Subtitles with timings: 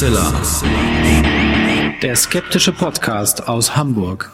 [0.00, 0.32] Huxilla.
[2.00, 4.32] Der skeptische Podcast aus Hamburg.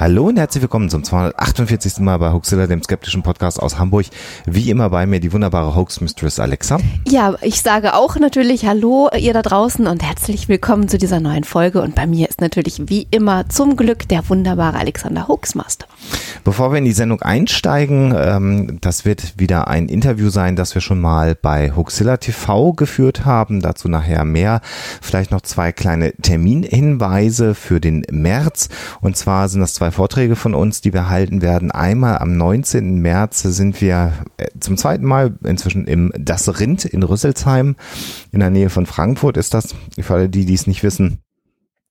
[0.00, 1.98] Hallo und herzlich willkommen zum 248.
[1.98, 4.06] Mal bei Hoaxilla, dem skeptischen Podcast aus Hamburg.
[4.46, 6.78] Wie immer bei mir die wunderbare Hoax Mistress Alexa.
[7.06, 11.44] Ja, ich sage auch natürlich Hallo ihr da draußen und herzlich willkommen zu dieser neuen
[11.44, 11.82] Folge.
[11.82, 15.86] Und bei mir ist natürlich wie immer zum Glück der wunderbare Alexander Hoaxmaster.
[16.44, 20.80] Bevor wir in die Sendung einsteigen, ähm, das wird wieder ein Interview sein, das wir
[20.80, 23.60] schon mal bei Hoaxilla TV geführt haben.
[23.60, 24.62] Dazu nachher mehr.
[25.02, 28.70] Vielleicht noch zwei kleine Terminhinweise für den März.
[29.02, 31.70] Und zwar sind das zwei Vorträge von uns, die wir halten werden.
[31.70, 32.98] Einmal am 19.
[32.98, 37.76] März sind wir äh, zum zweiten Mal inzwischen im Das Rind in Rüsselsheim.
[38.32, 39.74] In der Nähe von Frankfurt ist das.
[39.98, 41.20] Für alle die, die es nicht wissen.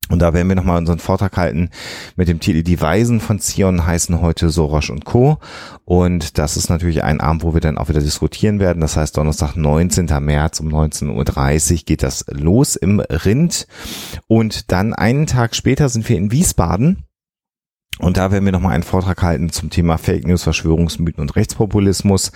[0.09, 1.70] Und da werden wir nochmal unseren Vortrag halten
[2.16, 5.38] mit dem Titel Die Weisen von Zion heißen heute Soros und Co.
[5.86, 8.81] Und das ist natürlich ein Abend, wo wir dann auch wieder diskutieren werden.
[8.81, 10.08] Das heißt, Donnerstag, 19.
[10.20, 13.67] März um 19.30 Uhr geht das los im Rind.
[14.27, 17.03] Und dann einen Tag später sind wir in Wiesbaden
[18.00, 22.31] und da werden wir nochmal einen Vortrag halten zum Thema Fake News, Verschwörungsmythen und Rechtspopulismus.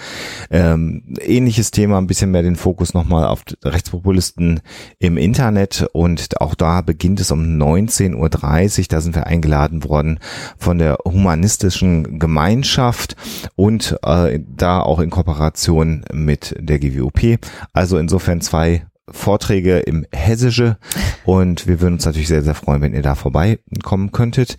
[0.52, 4.60] Ähm, ähnliches Thema, ein bisschen mehr den Fokus nochmal auf Rechtspopulisten
[5.00, 5.88] im Internet.
[5.94, 8.86] Und auch da beginnt es um 19.30 Uhr.
[8.90, 10.20] Da sind wir eingeladen worden
[10.58, 13.16] von der humanistischen Gemeinschaft
[13.56, 17.40] und äh, da auch in Kooperation mit der GWOP.
[17.72, 20.78] Also insofern zwei Vorträge im Hessische
[21.26, 24.58] und wir würden uns natürlich sehr, sehr freuen, wenn ihr da vorbeikommen könntet.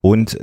[0.00, 0.38] Und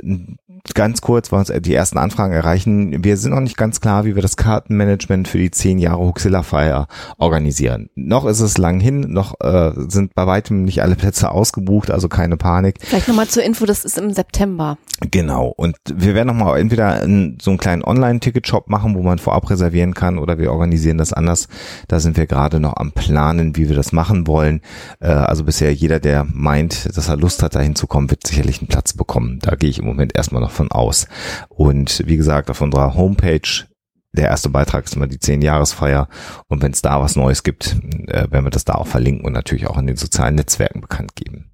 [0.74, 3.04] ganz kurz, weil uns die ersten Anfragen erreichen.
[3.04, 6.42] Wir sind noch nicht ganz klar, wie wir das Kartenmanagement für die zehn Jahre Huxilla
[6.42, 6.86] Feier
[7.18, 7.90] organisieren.
[7.94, 12.08] Noch ist es lang hin, noch äh, sind bei weitem nicht alle Plätze ausgebucht, also
[12.08, 12.76] keine Panik.
[12.80, 14.78] Vielleicht nochmal zur Info, das ist im September.
[15.10, 15.48] Genau.
[15.56, 19.94] Und wir werden nochmal entweder in, so einen kleinen Online-Ticket-Shop machen, wo man vorab reservieren
[19.94, 21.48] kann, oder wir organisieren das anders.
[21.88, 24.60] Da sind wir gerade noch am Planen, wie wir das machen wollen.
[25.00, 28.68] Äh, also bisher jeder, der meint, dass er Lust hat, da hinzukommen, wird sicherlich einen
[28.68, 29.38] Platz bekommen.
[29.40, 31.06] Da gehe ich im Moment erstmal noch von aus.
[31.48, 33.64] Und wie gesagt, auf unserer Homepage
[34.12, 36.08] der erste Beitrag ist immer die 10-Jahresfeier
[36.48, 37.76] und wenn es da was Neues gibt,
[38.08, 41.14] äh, werden wir das da auch verlinken und natürlich auch in den sozialen Netzwerken bekannt
[41.14, 41.52] geben.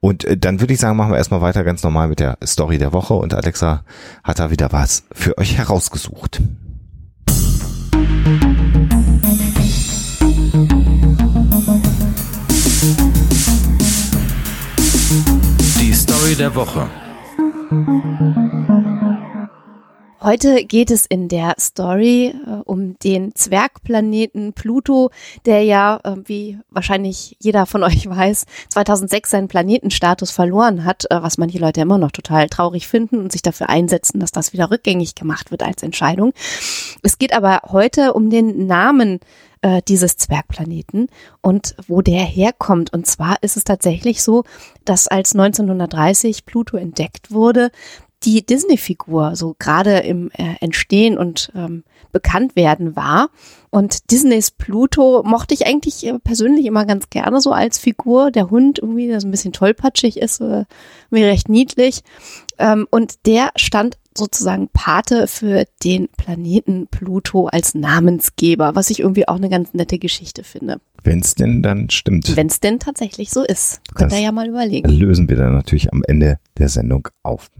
[0.00, 2.78] Und äh, dann würde ich sagen, machen wir erstmal weiter ganz normal mit der Story
[2.78, 3.84] der Woche und Alexa
[4.22, 6.40] hat da wieder was für euch herausgesucht.
[15.80, 16.86] Die Story der Woche.
[20.24, 25.10] Heute geht es in der Story äh, um den Zwergplaneten Pluto,
[25.44, 31.22] der ja, äh, wie wahrscheinlich jeder von euch weiß, 2006 seinen Planetenstatus verloren hat, äh,
[31.22, 34.70] was manche Leute immer noch total traurig finden und sich dafür einsetzen, dass das wieder
[34.70, 36.32] rückgängig gemacht wird als Entscheidung.
[37.02, 39.20] Es geht aber heute um den Namen
[39.64, 41.08] äh, dieses Zwergplaneten
[41.40, 42.92] und wo der herkommt.
[42.92, 44.44] Und zwar ist es tatsächlich so,
[44.84, 47.70] dass als 1930 Pluto entdeckt wurde,
[48.24, 53.28] die Disney-Figur so gerade im äh, Entstehen und ähm, bekannt werden war.
[53.70, 58.30] Und Disneys Pluto mochte ich eigentlich äh, persönlich immer ganz gerne so als Figur.
[58.30, 60.64] Der Hund irgendwie, der so ein bisschen tollpatschig ist, äh,
[61.10, 62.02] mir recht niedlich.
[62.58, 69.26] Ähm, und der stand sozusagen Pate für den Planeten Pluto als Namensgeber, was ich irgendwie
[69.26, 70.80] auch eine ganz nette Geschichte finde.
[71.02, 72.36] Wenn es denn dann stimmt.
[72.36, 73.80] Wenn es denn tatsächlich so ist.
[73.94, 74.88] Könnt ihr ja mal überlegen.
[74.88, 77.50] Lösen wir dann natürlich am Ende der Sendung auf.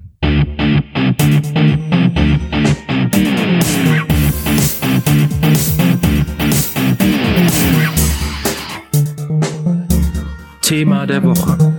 [10.75, 11.75] Thema der Woche.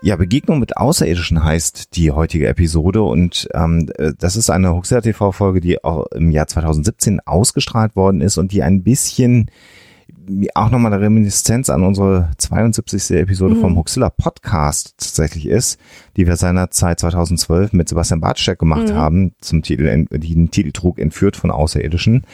[0.00, 5.60] Ja, Begegnung mit Außerirdischen heißt die heutige Episode und ähm, das ist eine Huxer TV-Folge,
[5.60, 9.50] die auch im Jahr 2017 ausgestrahlt worden ist und die ein bisschen
[10.54, 13.10] auch nochmal eine Reminiszenz an unsere 72.
[13.12, 13.60] Episode mhm.
[13.60, 15.80] vom Huxilla Podcast tatsächlich ist,
[16.16, 18.94] die wir seinerzeit 2012 mit Sebastian Bartsteck gemacht mhm.
[18.94, 22.24] haben, zum Titel, die den Titel trug, entführt von Außerirdischen.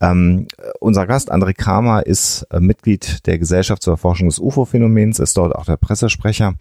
[0.00, 0.46] Ähm,
[0.80, 5.54] unser Gast, André Kramer, ist äh, Mitglied der Gesellschaft zur Erforschung des UFO-Phänomens, ist dort
[5.54, 6.54] auch der Pressesprecher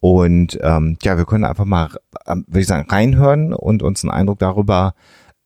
[0.00, 1.90] und ähm, ja, wir können einfach mal,
[2.24, 4.94] äh, würde ich sagen, reinhören und uns einen Eindruck darüber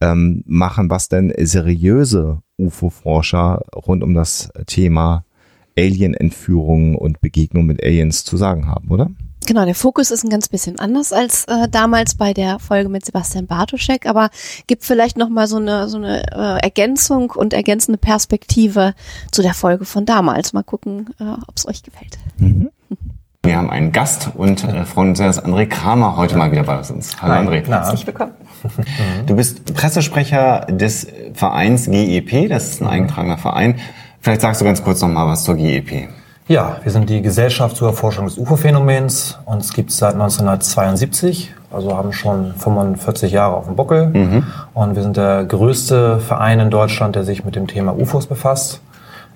[0.04, 5.24] ähm, machen, was denn seriöse UFO-Forscher rund um das Thema
[5.76, 9.10] Alien-Entführungen und Begegnungen mit Aliens zu sagen haben, oder?
[9.46, 13.04] Genau, der Fokus ist ein ganz bisschen anders als äh, damals bei der Folge mit
[13.04, 14.30] Sebastian Bartoschek, aber
[14.66, 18.94] gibt vielleicht noch mal so eine so eine äh, Ergänzung und ergänzende Perspektive
[19.30, 20.54] zu der Folge von damals.
[20.54, 22.16] Mal gucken, äh, ob es euch gefällt.
[22.38, 22.70] Mhm.
[23.42, 26.64] Wir haben einen Gast und äh, freuen uns sehr, dass André Kramer heute mal wieder
[26.64, 27.20] bei uns ist.
[27.20, 27.66] Hallo André.
[27.66, 28.32] Herzlich willkommen.
[29.26, 33.76] Du bist Pressesprecher des Vereins GEP, das ist ein eingetragener Verein.
[34.20, 36.08] Vielleicht sagst du ganz kurz noch mal was zur GEP.
[36.46, 39.38] Ja, wir sind die Gesellschaft zur Erforschung des UFO-Phänomens.
[39.46, 44.08] Uns gibt es seit 1972, also haben schon 45 Jahre auf dem Buckel.
[44.08, 44.44] Mhm.
[44.74, 48.82] Und wir sind der größte Verein in Deutschland, der sich mit dem Thema UFOs befasst.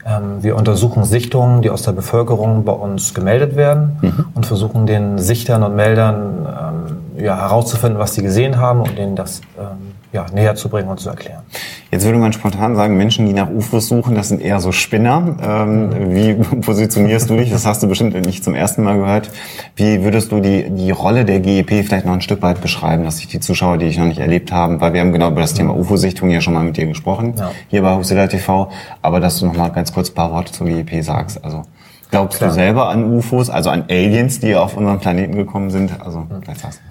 [0.07, 4.25] Ähm, wir untersuchen Sichtungen, die aus der Bevölkerung bei uns gemeldet werden mhm.
[4.35, 9.17] und versuchen den Sichtern und Meldern ähm, ja, herauszufinden, was sie gesehen haben und denen
[9.17, 11.43] das ähm, ja, näher zu bringen und zu erklären.
[11.91, 15.37] Jetzt würde man spontan sagen, Menschen, die nach UFOs suchen, das sind eher so Spinner.
[15.43, 17.51] Ähm, wie positionierst du dich?
[17.51, 19.31] Das hast du bestimmt nicht zum ersten Mal gehört.
[19.77, 23.19] Wie würdest du die, die Rolle der GEP vielleicht noch ein Stück weit beschreiben, dass
[23.19, 25.55] sich die Zuschauer, die ich noch nicht erlebt haben, weil wir haben genau über das
[25.55, 27.51] Thema UFO-Sichtung ja schon mal mit dir gesprochen, ja.
[27.69, 28.71] hier bei Huxilla TV,
[29.03, 31.45] aber dass du noch mal ganz kurz ein paar Worte zur GEP sagst.
[31.45, 31.65] Also
[32.11, 32.51] glaubst Klar.
[32.51, 35.93] du selber an UFOs, also an Aliens, die auf unseren Planeten gekommen sind?
[36.01, 36.88] Also vielleicht sagst du.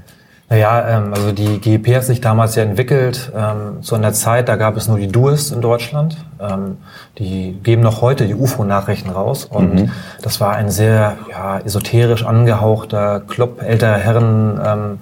[0.50, 4.56] Naja, ähm, also die GEP hat sich damals ja entwickelt ähm, zu einer Zeit, da
[4.56, 6.18] gab es nur die Dues in Deutschland.
[6.40, 6.78] Ähm,
[7.18, 9.92] die geben noch heute die UFO-Nachrichten raus und mhm.
[10.22, 15.00] das war ein sehr ja, esoterisch angehauchter Club älterer Herren, ähm,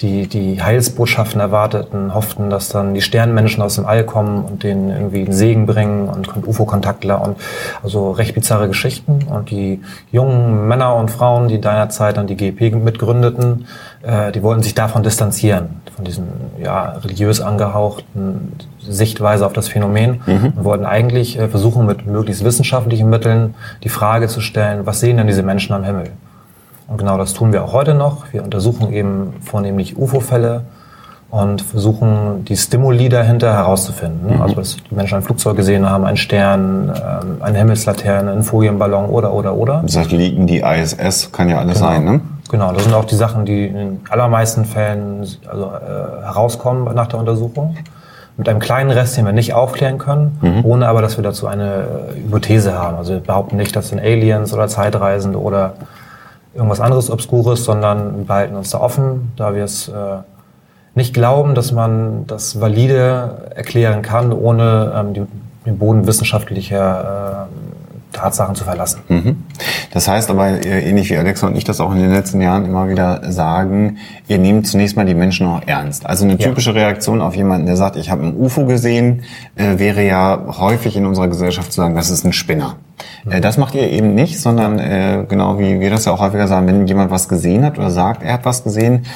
[0.00, 4.90] die die Heilsbotschaften erwarteten, hofften, dass dann die Sternmenschen aus dem All kommen und denen
[4.90, 7.36] irgendwie einen Segen bringen und UFO-Kontaktler und
[7.82, 12.36] also recht bizarre Geschichten und die jungen Männer und Frauen, die deiner Zeit dann die
[12.36, 13.66] GEP mitgründeten,
[14.02, 16.28] äh, die wollten sich davon distanzieren, von diesen
[16.62, 20.52] ja, religiös angehauchten Sichtweise auf das Phänomen mhm.
[20.56, 23.54] und wollten eigentlich äh, versuchen, mit möglichst wissenschaftlichen Mitteln
[23.84, 26.10] die Frage zu stellen, was sehen denn diese Menschen am Himmel?
[26.86, 28.32] Und genau das tun wir auch heute noch.
[28.32, 30.62] Wir untersuchen eben vornehmlich UFO-Fälle
[31.30, 34.36] und versuchen, die Stimuli dahinter herauszufinden.
[34.36, 34.42] Mhm.
[34.42, 39.06] Also, dass die Menschen ein Flugzeug gesehen haben, einen Stern, ähm, eine Himmelslaterne, einen Folienballon
[39.10, 39.82] oder, oder, oder.
[39.86, 41.90] Satelliten, die ISS, kann ja alles genau.
[41.90, 42.20] sein, ne?
[42.50, 47.06] Genau, das sind auch die Sachen, die in den allermeisten Fällen also, äh, herauskommen nach
[47.06, 47.76] der Untersuchung.
[48.38, 50.64] Mit einem kleinen Rest, den wir nicht aufklären können, mhm.
[50.64, 52.96] ohne aber, dass wir dazu eine äh, Hypothese haben.
[52.96, 55.74] Also wir behaupten nicht, das sind Aliens oder Zeitreisende oder
[56.54, 59.92] irgendwas anderes Obskures, sondern wir behalten uns da offen, da wir es äh,
[60.94, 65.22] nicht glauben, dass man das valide erklären kann, ohne ähm, die,
[65.66, 67.77] den Boden wissenschaftlicher äh,
[68.12, 69.00] Tatsachen zu verlassen.
[69.08, 69.44] Mhm.
[69.92, 72.88] Das heißt aber, ähnlich wie Alexa und ich das auch in den letzten Jahren immer
[72.88, 76.06] wieder sagen, ihr nehmt zunächst mal die Menschen auch ernst.
[76.06, 76.76] Also eine typische ja.
[76.76, 79.22] Reaktion auf jemanden, der sagt, ich habe ein UFO gesehen,
[79.56, 82.76] äh, wäre ja häufig in unserer Gesellschaft zu sagen, das ist ein Spinner.
[83.24, 83.32] Mhm.
[83.32, 86.48] Äh, das macht ihr eben nicht, sondern äh, genau wie wir das ja auch häufiger
[86.48, 89.06] sagen, wenn jemand was gesehen hat oder sagt, er hat was gesehen,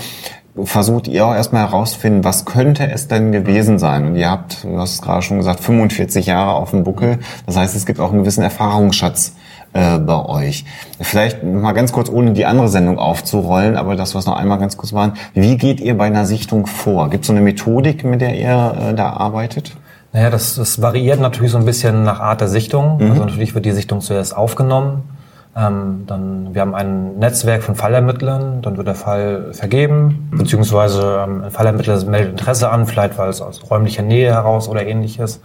[0.65, 4.07] versucht ihr auch erstmal herauszufinden, was könnte es denn gewesen sein?
[4.07, 7.19] Und ihr habt, du hast es gerade schon gesagt, 45 Jahre auf dem Buckel.
[7.47, 9.35] Das heißt, es gibt auch einen gewissen Erfahrungsschatz
[9.73, 10.67] äh, bei euch.
[11.01, 14.77] Vielleicht mal ganz kurz, ohne die andere Sendung aufzurollen, aber das, was noch einmal ganz
[14.77, 15.15] kurz waren.
[15.33, 17.09] Wie geht ihr bei einer Sichtung vor?
[17.09, 19.75] Gibt es so eine Methodik, mit der ihr äh, da arbeitet?
[20.13, 22.99] Naja, das, das variiert natürlich so ein bisschen nach Art der Sichtung.
[22.99, 23.11] Mhm.
[23.13, 25.05] Also natürlich wird die Sichtung zuerst aufgenommen
[25.55, 31.45] ähm, dann, wir haben ein Netzwerk von Fallermittlern, dann wird der Fall vergeben, beziehungsweise ähm,
[31.45, 35.41] ein Fallermittler meldet Interesse an, vielleicht weil es aus räumlicher Nähe heraus oder ähnliches.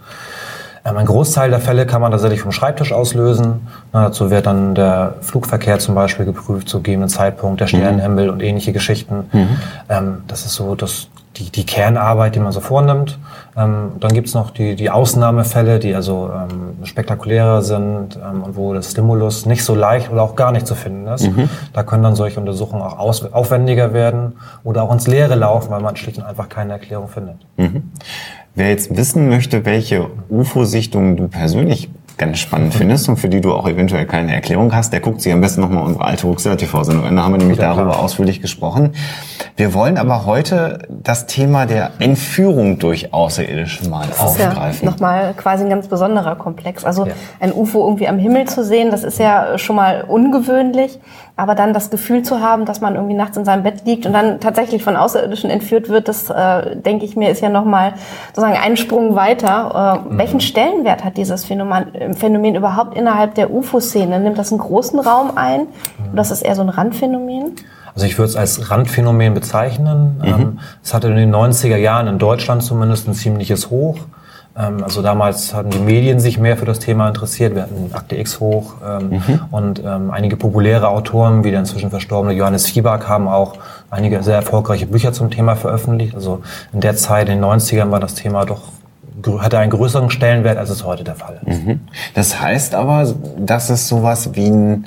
[0.84, 3.68] Ähm, ein Großteil der Fälle kann man tatsächlich vom Schreibtisch auslösen.
[3.92, 8.32] Na, dazu wird dann der Flugverkehr zum Beispiel geprüft, zu gegebenen Zeitpunkt, der Sternenhimmel mhm.
[8.32, 9.26] und ähnliche Geschichten.
[9.32, 9.48] Mhm.
[9.90, 13.18] Ähm, das ist so das die, die Kernarbeit, die man so vornimmt.
[13.58, 18.72] Ähm, dann gibt's noch die, die Ausnahmefälle, die also ähm, spektakulärer sind ähm, und wo
[18.72, 21.26] das Stimulus nicht so leicht oder auch gar nicht zu finden ist.
[21.26, 21.48] Mhm.
[21.72, 25.80] Da können dann solche Untersuchungen auch aus, aufwendiger werden oder auch ins Leere laufen, weil
[25.80, 27.36] man schlicht und einfach keine Erklärung findet.
[27.56, 27.90] Mhm.
[28.54, 33.52] Wer jetzt wissen möchte, welche UFO-Sichtungen du persönlich ganz spannend findest und für die du
[33.52, 37.06] auch eventuell keine Erklärung hast, der guckt sich am besten nochmal unsere alte Ruxilla TV-Sendung
[37.06, 37.16] an.
[37.16, 38.04] Da haben wir nämlich ja, darüber klar.
[38.04, 38.92] ausführlich gesprochen.
[39.56, 44.70] Wir wollen aber heute das Thema der Entführung durch Außerirdische mal das aufgreifen.
[44.70, 46.84] Ist ja nochmal quasi ein ganz besonderer Komplex.
[46.84, 47.12] Also ja.
[47.40, 50.98] ein UFO irgendwie am Himmel zu sehen, das ist ja schon mal ungewöhnlich.
[51.38, 54.12] Aber dann das Gefühl zu haben, dass man irgendwie nachts in seinem Bett liegt und
[54.12, 57.94] dann tatsächlich von Außerirdischen entführt wird, das äh, denke ich mir, ist ja nochmal
[58.34, 60.02] sozusagen ein Sprung weiter.
[60.04, 60.18] Äh, mhm.
[60.18, 64.18] Welchen Stellenwert hat dieses Phänomen, Phänomen überhaupt innerhalb der UFO-Szene?
[64.18, 65.60] Nimmt das einen großen Raum ein?
[65.60, 66.12] Mhm.
[66.12, 67.54] Oder ist das eher so ein Randphänomen?
[67.94, 70.20] Also ich würde es als Randphänomen bezeichnen.
[70.20, 70.26] Mhm.
[70.26, 74.00] Ähm, es hatte in den 90er Jahren in Deutschland zumindest ein ziemliches Hoch.
[74.58, 77.54] Ähm, also damals hatten die Medien sich mehr für das Thema interessiert.
[77.54, 79.40] Wir hatten Akte X hoch ähm, mhm.
[79.50, 83.54] und ähm, einige populäre Autoren, wie der inzwischen verstorbene Johannes Fieberg, haben auch
[83.90, 86.14] einige sehr erfolgreiche Bücher zum Thema veröffentlicht.
[86.14, 88.62] Also in der Zeit, in den 90ern, war das Thema doch
[89.40, 91.66] hatte einen größeren Stellenwert, als es heute der Fall ist.
[91.66, 91.80] Mhm.
[92.14, 94.86] Das heißt aber, dass es sowas wie ein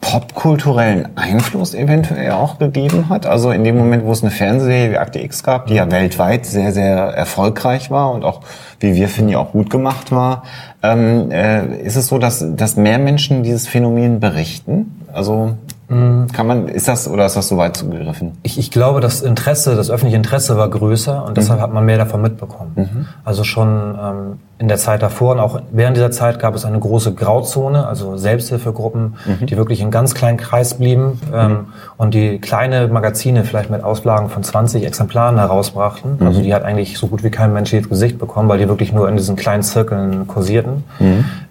[0.00, 3.26] popkulturellen Einfluss eventuell auch gegeben hat.
[3.26, 6.46] Also in dem Moment, wo es eine Fernsehserie wie Akte X gab, die ja weltweit
[6.46, 8.40] sehr, sehr erfolgreich war und auch,
[8.80, 10.44] wie wir finden, ja auch gut gemacht war,
[10.82, 15.04] ähm, äh, ist es so, dass, dass mehr Menschen dieses Phänomen berichten?
[15.12, 15.56] Also
[15.88, 18.32] kann man, ist das oder ist das so weit zugegriffen?
[18.42, 21.96] Ich, ich glaube, das Interesse, das öffentliche Interesse war größer und deshalb hat man mehr
[21.96, 23.08] davon mitbekommen.
[23.24, 26.78] Also schon ähm, in der Zeit davor und auch während dieser Zeit gab es eine
[26.78, 32.88] große Grauzone, also Selbsthilfegruppen, die wirklich in ganz kleinen Kreis blieben ähm, und die kleine
[32.88, 36.18] Magazine vielleicht mit Auslagen von 20 Exemplaren herausbrachten.
[36.26, 38.92] Also die hat eigentlich so gut wie kein Mensch ins Gesicht bekommen, weil die wirklich
[38.92, 40.84] nur in diesen kleinen Zirkeln kursierten.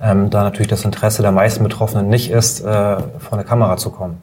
[0.02, 3.90] Ähm, da natürlich das Interesse der meisten Betroffenen nicht ist, äh, vor eine Kamera zu
[3.90, 4.18] kommen.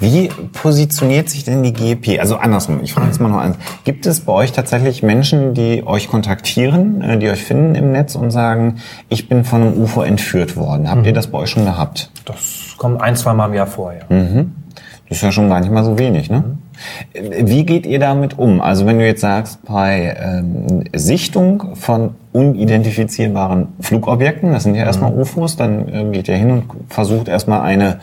[0.00, 2.20] Wie positioniert sich denn die GEP?
[2.20, 3.56] Also andersrum, ich frage jetzt mal noch eins.
[3.84, 8.14] Gibt es bei euch tatsächlich Menschen, die euch kontaktieren, äh, die euch finden im Netz
[8.14, 8.76] und sagen,
[9.08, 10.90] ich bin von einem UFO entführt worden?
[10.90, 12.10] Habt ihr das bei euch schon gehabt?
[12.24, 14.00] Das kommt ein, zwei Mal im Jahr vor, ja.
[15.08, 16.44] Das ist ja schon gar nicht mal so wenig, ne?
[17.12, 18.60] Wie geht ihr damit um?
[18.60, 25.12] Also wenn du jetzt sagst, bei ähm, Sichtung von unidentifizierbaren Flugobjekten, das sind ja erstmal
[25.12, 28.00] UFOs, dann äh, geht ihr hin und versucht erstmal eine,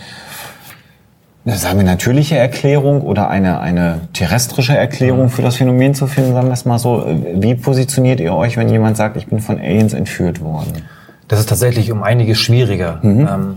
[1.45, 6.47] sagen wir, natürliche Erklärung oder eine, eine terrestrische Erklärung für das Phänomen zu finden, sagen
[6.47, 7.05] wir es mal so.
[7.35, 10.83] Wie positioniert ihr euch, wenn jemand sagt, ich bin von Aliens entführt worden?
[11.27, 12.99] Das ist tatsächlich um einiges schwieriger.
[13.27, 13.55] Ähm,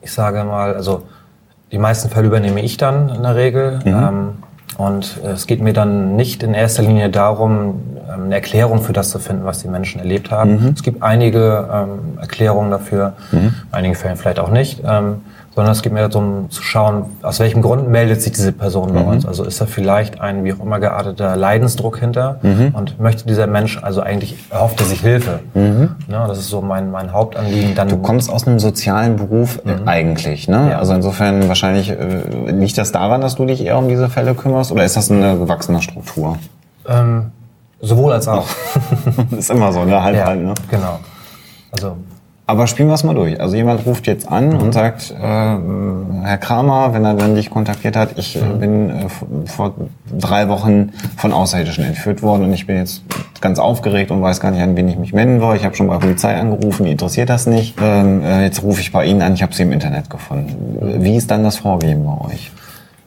[0.00, 1.02] ich sage mal, also
[1.72, 3.80] die meisten Fälle übernehme ich dann in der Regel.
[3.84, 4.28] Ähm,
[4.76, 9.10] und es geht mir dann nicht in erster Linie darum, ähm, eine Erklärung für das
[9.10, 10.72] zu finden, was die Menschen erlebt haben.
[10.72, 14.82] Es gibt einige ähm, Erklärungen dafür, in einigen Fällen vielleicht auch nicht.
[14.86, 15.22] Ähm,
[15.58, 19.00] sondern es geht mir darum zu schauen, aus welchem Grund meldet sich diese Person bei
[19.00, 19.26] uns.
[19.26, 22.38] Also ist da vielleicht ein wie auch immer gearteter Leidensdruck hinter
[22.74, 25.40] und möchte dieser Mensch also eigentlich erhofft er sich Hilfe.
[26.08, 27.74] Ja, das ist so mein, mein Hauptanliegen.
[27.74, 30.68] Dann Du kommst aus einem sozialen Beruf äh, eigentlich, ne?
[30.70, 30.78] Ja.
[30.78, 34.70] Also insofern wahrscheinlich äh, liegt das daran, dass du dich eher um diese Fälle kümmerst
[34.70, 36.38] oder ist das eine gewachsene Struktur?
[36.88, 37.32] ähm,
[37.80, 38.46] sowohl als auch.
[39.36, 40.00] ist immer so, ne?
[40.00, 40.54] Halb, ja, halb, ne?
[40.70, 41.00] genau.
[41.72, 41.96] Also
[42.48, 43.38] Aber spielen wir es mal durch.
[43.42, 47.94] Also jemand ruft jetzt an und sagt, äh, Herr Kramer, wenn er dann dich kontaktiert
[47.94, 49.06] hat, ich äh, bin äh,
[49.44, 49.74] vor
[50.18, 53.02] drei Wochen von Außerirdischen entführt worden und ich bin jetzt
[53.42, 55.56] ganz aufgeregt und weiß gar nicht, an wen ich mich wenden soll.
[55.56, 57.76] Ich habe schon bei der Polizei angerufen, die interessiert das nicht.
[57.82, 61.02] Ähm, äh, jetzt rufe ich bei Ihnen an, ich habe Sie im Internet gefunden.
[61.04, 62.50] Wie ist dann das Vorgehen bei euch?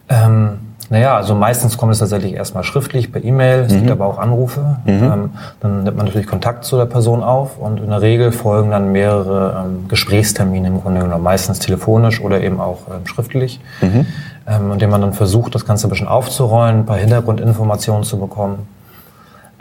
[0.07, 0.60] Ähm,
[0.91, 4.77] naja, also meistens kommt es tatsächlich erstmal schriftlich per E-Mail, es gibt aber auch Anrufe.
[4.86, 5.29] Ähm,
[5.62, 8.91] dann nimmt man natürlich Kontakt zu der Person auf und in der Regel folgen dann
[8.91, 14.89] mehrere ähm, Gesprächstermine im Grunde genommen, meistens telefonisch oder eben auch ähm, schriftlich, ähm, indem
[14.89, 18.67] man dann versucht, das Ganze ein bisschen aufzurollen, ein paar Hintergrundinformationen zu bekommen.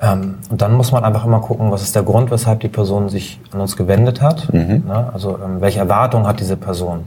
[0.02, 3.08] Ähm, und dann muss man einfach immer gucken, was ist der Grund, weshalb die Person
[3.08, 4.52] sich an uns gewendet hat.
[4.84, 5.10] Ne?
[5.12, 7.04] Also ähm, welche Erwartung hat diese Person?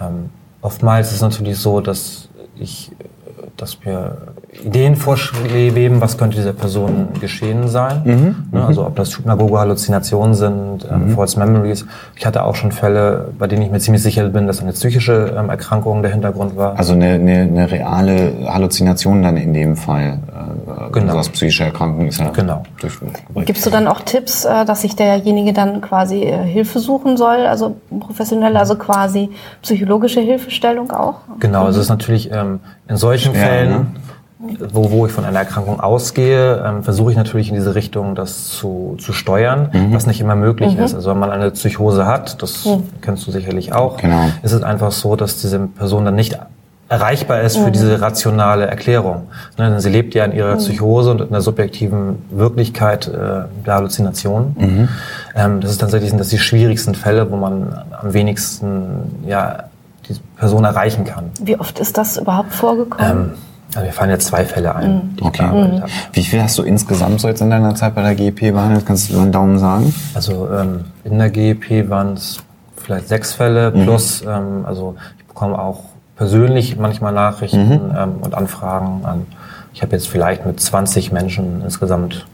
[0.00, 0.30] Ähm,
[0.62, 2.92] oftmals ist es natürlich so, dass ich,
[3.60, 4.16] dass mir
[4.64, 8.34] Ideen vorschweben, was könnte dieser Person geschehen sein.
[8.50, 8.66] Ne?
[8.66, 11.86] Also ob das hypnagoge Halluzinationen sind, ähm, False Memories.
[12.16, 15.34] Ich hatte auch schon Fälle, bei denen ich mir ziemlich sicher bin, dass eine psychische
[15.38, 16.78] ähm, Erkrankung der Hintergrund war.
[16.78, 20.18] Also eine, eine, eine reale Halluzination dann in dem Fall.
[20.28, 20.50] Äh,
[20.92, 21.06] Genau.
[21.08, 22.62] Also als psychische Erkrankung ist ja Genau.
[23.44, 27.46] Gibst du dann auch Tipps, äh, dass sich derjenige dann quasi äh, Hilfe suchen soll,
[27.46, 29.30] also professionell, also quasi
[29.62, 31.16] psychologische Hilfestellung auch?
[31.38, 33.86] Genau, also es ist natürlich ähm, in solchen Schwer, Fällen,
[34.72, 38.48] wo, wo ich von einer Erkrankung ausgehe, ähm, versuche ich natürlich in diese Richtung das
[38.48, 40.94] zu, zu steuern, was nicht immer möglich ist.
[40.94, 42.66] Also wenn man eine Psychose hat, das
[43.02, 44.28] kennst du sicherlich auch, Genau.
[44.42, 46.38] ist es einfach so, dass diese Person dann nicht
[46.88, 49.28] erreichbar ist für diese rationale Erklärung.
[49.56, 53.74] Ne, denn sie lebt ja in ihrer Psychose und in der subjektiven Wirklichkeit äh, der
[53.74, 54.88] Halluzination.
[55.36, 59.64] Ähm, das ist tatsächlich sind das die schwierigsten Fälle, wo man am wenigsten ja
[60.18, 61.30] die Person erreichen kann.
[61.40, 63.10] Wie oft ist das überhaupt vorgekommen?
[63.10, 63.30] Ähm,
[63.74, 65.42] also mir fallen jetzt zwei Fälle ein, die ich Okay.
[65.42, 65.92] bearbeitet habe.
[66.12, 68.84] Wie viel hast du insgesamt so jetzt in deiner Zeit bei der GEP behandelt?
[68.84, 69.94] Kannst du den Daumen sagen?
[70.14, 72.38] Also ähm, in der GEP waren es
[72.76, 75.84] vielleicht sechs Fälle plus, ähm, also ich bekomme auch
[76.16, 79.02] persönlich manchmal Nachrichten ähm, und Anfragen.
[79.06, 79.26] Ähm,
[79.72, 82.26] ich habe jetzt vielleicht mit 20 Menschen insgesamt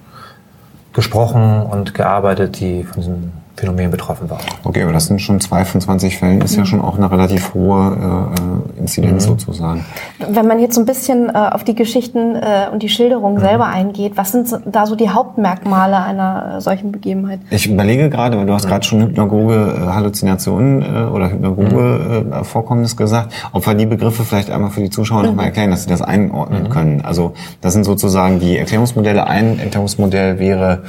[0.94, 4.42] gesprochen und gearbeitet, die von diesem Phänomen betroffen waren.
[4.64, 7.54] Okay, aber das sind schon zwei von 20 Fällen, ist ja schon auch eine relativ
[7.54, 8.34] hohe
[8.76, 9.84] äh, Inzidenz sozusagen.
[10.18, 13.66] Wenn man jetzt so ein bisschen äh, auf die Geschichten äh, und die Schilderung selber
[13.66, 17.40] eingeht, was sind da so die Hauptmerkmale einer äh, solchen Begebenheit?
[17.50, 22.44] Ich überlege gerade, weil du hast gerade schon hypnagoge äh, Halluzinationen äh, oder hypnagoge äh,
[22.44, 25.88] Vorkommnis gesagt, ob wir die Begriffe vielleicht einmal für die Zuschauer nochmal erklären, dass sie
[25.88, 27.00] das einordnen können.
[27.00, 27.32] Also
[27.62, 29.26] das sind sozusagen die Erklärungsmodelle.
[29.26, 30.82] Ein Erklärungsmodell wäre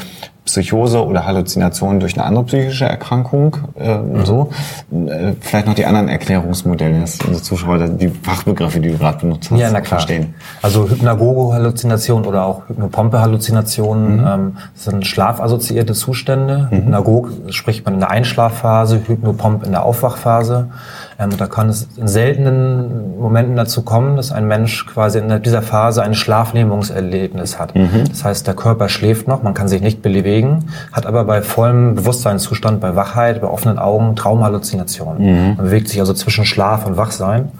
[0.47, 3.57] Psychose oder Halluzination durch eine andere psychische Erkrankung.
[3.75, 4.49] Äh, so.
[4.91, 9.51] Äh, vielleicht noch die anderen Erklärungsmodelle, dass unsere Zuschauer die Fachbegriffe, die du gerade benutzt
[9.51, 9.99] hast, Ja, na klar.
[9.99, 10.33] verstehen.
[10.61, 16.67] Also Hypnagogo-Halluzinationen oder auch Hypnopompe-Halluzinationen ähm, sind schlafassoziierte Zustände.
[16.71, 20.69] Hypnagog spricht man in der Einschlafphase, Hypnopomp in der Aufwachphase.
[21.19, 25.41] Ähm, und da kann es in seltenen Momenten dazu kommen, dass ein Mensch quasi in
[25.41, 27.73] dieser Phase ein Schlaflähmungserlebnis hat.
[28.09, 31.95] Das heißt, der Körper schläft noch, man kann sich nicht bewegen, hat aber bei vollem
[31.95, 35.55] Bewusstseinszustand, bei Wachheit, bei offenen Augen Traumhalluzinationen.
[35.57, 37.51] Man bewegt sich also zwischen Schlaf und Wachsein.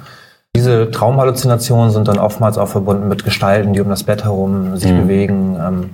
[0.56, 4.92] Diese Traumhalluzinationen sind dann oftmals auch verbunden mit Gestalten, die um das Bett herum sich
[4.92, 5.90] bewegen ähm,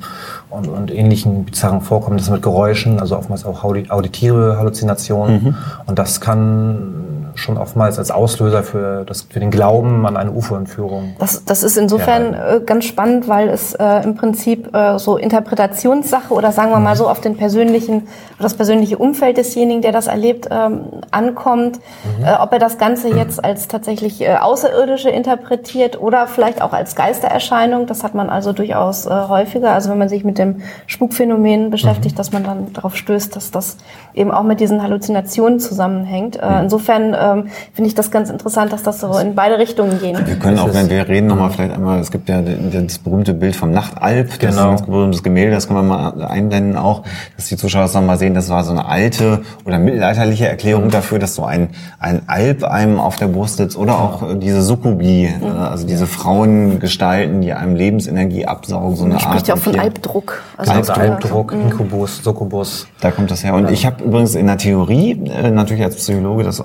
[0.49, 5.57] und, und ähnlichen bizarren Vorkommnissen mit Geräuschen, also oftmals auch audi auditive Halluzinationen.
[5.85, 11.15] Und das kann schon oftmals als Auslöser für, das, für den Glauben an eine UFO-Entführung.
[11.19, 16.33] Das, das ist insofern äh, ganz spannend, weil es äh, im Prinzip äh, so Interpretationssache
[16.33, 18.07] oder sagen wir mal so auf den persönlichen,
[18.39, 21.79] das persönliche Umfeld desjenigen, der das erlebt, ähm, ankommt,
[22.23, 26.95] äh, ob er das Ganze jetzt als tatsächlich äh, Außerirdische interpretiert oder vielleicht auch als
[26.95, 27.87] Geistererscheinung.
[27.87, 29.71] Das hat man also durchaus äh, häufiger.
[29.71, 33.77] Also wenn man sich mit dem Spukphänomen beschäftigt, dass man dann darauf stößt, dass das
[34.13, 36.37] eben auch mit diesen Halluzinationen zusammenhängt.
[36.37, 40.17] Äh, insofern ähm, finde ich das ganz interessant, dass das so in beide Richtungen gehen.
[40.25, 43.33] Wir können auch, wenn ist- wir reden, nochmal vielleicht einmal, es gibt ja das berühmte
[43.33, 44.61] Bild vom Nachtalb, das ist Genau.
[44.63, 47.03] ein ganz berühmtes Gemälde, das kann man mal einblenden auch,
[47.37, 51.19] dass die Zuschauer das nochmal sehen, das war so eine alte oder mittelalterliche Erklärung dafür,
[51.19, 55.25] dass so ein, ein Alp einem auf der Brust sitzt oder auch äh, diese Sukkubi,
[55.25, 59.59] äh, also diese Frauengestalten, die einem Lebensenergie absaugen, so eine Man spricht Art ja auch
[59.59, 59.79] von.
[59.79, 60.41] Albdruck.
[60.57, 60.97] Also Albdruck.
[60.97, 62.87] Albdruck, Inkubus, Succubus.
[63.01, 63.53] Da kommt das her.
[63.53, 66.61] Und ich habe übrigens in der Theorie, äh, natürlich als Psychologe, das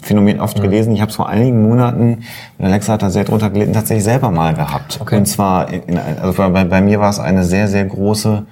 [0.00, 0.94] Phänomen oft gelesen.
[0.94, 2.18] Ich habe es vor einigen Monaten,
[2.58, 4.98] und Alexa hat da sehr drunter gelitten, tatsächlich selber mal gehabt.
[5.00, 5.16] Okay.
[5.16, 8.44] Und zwar, in, also bei, bei mir war es eine sehr, sehr große,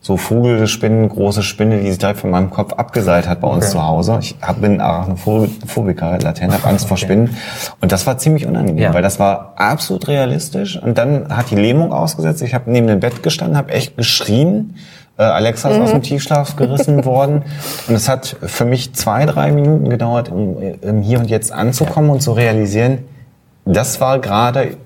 [0.00, 3.72] so Vogelspinnen, große Spinne, die sich direkt von meinem Kopf abgeseilt hat bei uns Okay.
[3.72, 4.18] zu Hause.
[4.20, 7.36] Ich hab, bin Arachnophobiker, latent, habe Angst vor Spinnen.
[7.80, 8.94] Und das war ziemlich unangenehm, Ja.
[8.94, 10.76] weil das war absolut realistisch.
[10.80, 12.42] Und dann hat die Lähmung ausgesetzt.
[12.42, 14.74] Ich habe neben dem Bett gestanden, habe echt geschrien.
[15.18, 17.42] Äh, Alexa ist aus dem Tiefschlaf gerissen worden.
[17.88, 22.10] Und es hat für mich zwei, drei Minuten gedauert, um im Hier und Jetzt anzukommen
[22.10, 22.98] und zu realisieren,
[23.64, 24.76] das war gerade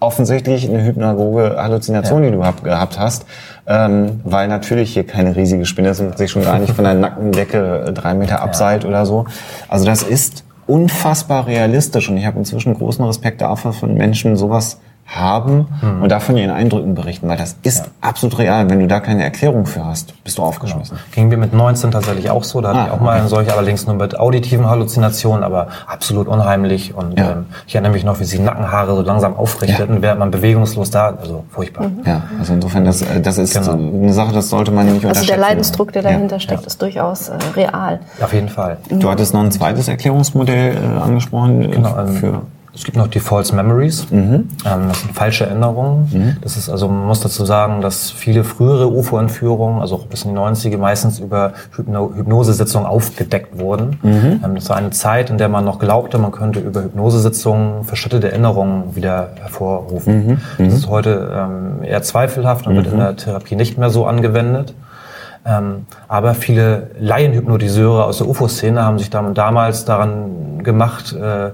[0.00, 3.24] offensichtlich eine hypnagoge Halluzination, die du hab, gehabt hast,
[3.66, 6.94] ähm, weil natürlich hier keine riesige Spinne ist und sich schon gar nicht von der
[6.94, 9.26] Nackendecke äh, drei Meter abseilt oder so.
[9.68, 14.80] Also das ist unfassbar realistisch und ich habe inzwischen großen Respekt dafür, von Menschen sowas
[15.06, 15.66] haben
[16.02, 18.68] und davon ihren Eindrücken berichten, weil das ist absolut real.
[18.68, 20.98] Wenn du da keine Erklärung für hast, bist du aufgeschmissen.
[21.12, 22.60] Ging mir mit 19 tatsächlich auch so.
[22.60, 23.20] Da hatte Ah, ich auch mal okay.
[23.20, 26.94] eine solche, allerdings nur mit auditiven Halluzinationen, aber absolut unheimlich.
[26.94, 27.30] Und Ja.
[27.32, 31.14] ähm, ich erinnere mich noch, wie sich Nackenhaare so langsam aufrichteten, während man bewegungslos da,
[31.20, 31.86] also furchtbar.
[32.04, 33.72] Ja, also insofern, das, äh, das ist Genau.
[33.74, 35.28] eine Sache, das sollte man nicht Also unterschätzen.
[35.28, 36.10] der Leidensdruck, der Ja.
[36.10, 38.00] dahinter steckt, ist durchaus äh, real.
[38.20, 38.78] Auf jeden Fall.
[38.90, 41.62] Du hattest noch ein zweites Erklärungsmodell äh, angesprochen.
[41.62, 42.42] äh, Genau, ähm, für
[42.76, 44.06] Es gibt noch die False Memories.
[44.66, 46.08] Ähm, das sind falsche Erinnerungen.
[46.42, 50.34] Das ist also, man muss dazu sagen, dass viele frühere UFO-Entführungen, also auch bis in
[50.34, 53.98] die 90er, meistens über Hypno Hypnosesitzungen aufgedeckt wurden.
[54.44, 58.30] Ähm, das war eine Zeit, in der man noch glaubte, man könnte über Hypnosesitzungen verschüttete
[58.30, 60.42] Erinnerungen wieder hervorrufen.
[60.58, 64.74] Das ist heute ähm, eher zweifelhaft und wird in der Therapie nicht mehr so angewendet.
[65.46, 71.50] Ähm, aber viele Laienhypnotiseure aus der UFO-Szene haben sich damals daran gemacht, äh,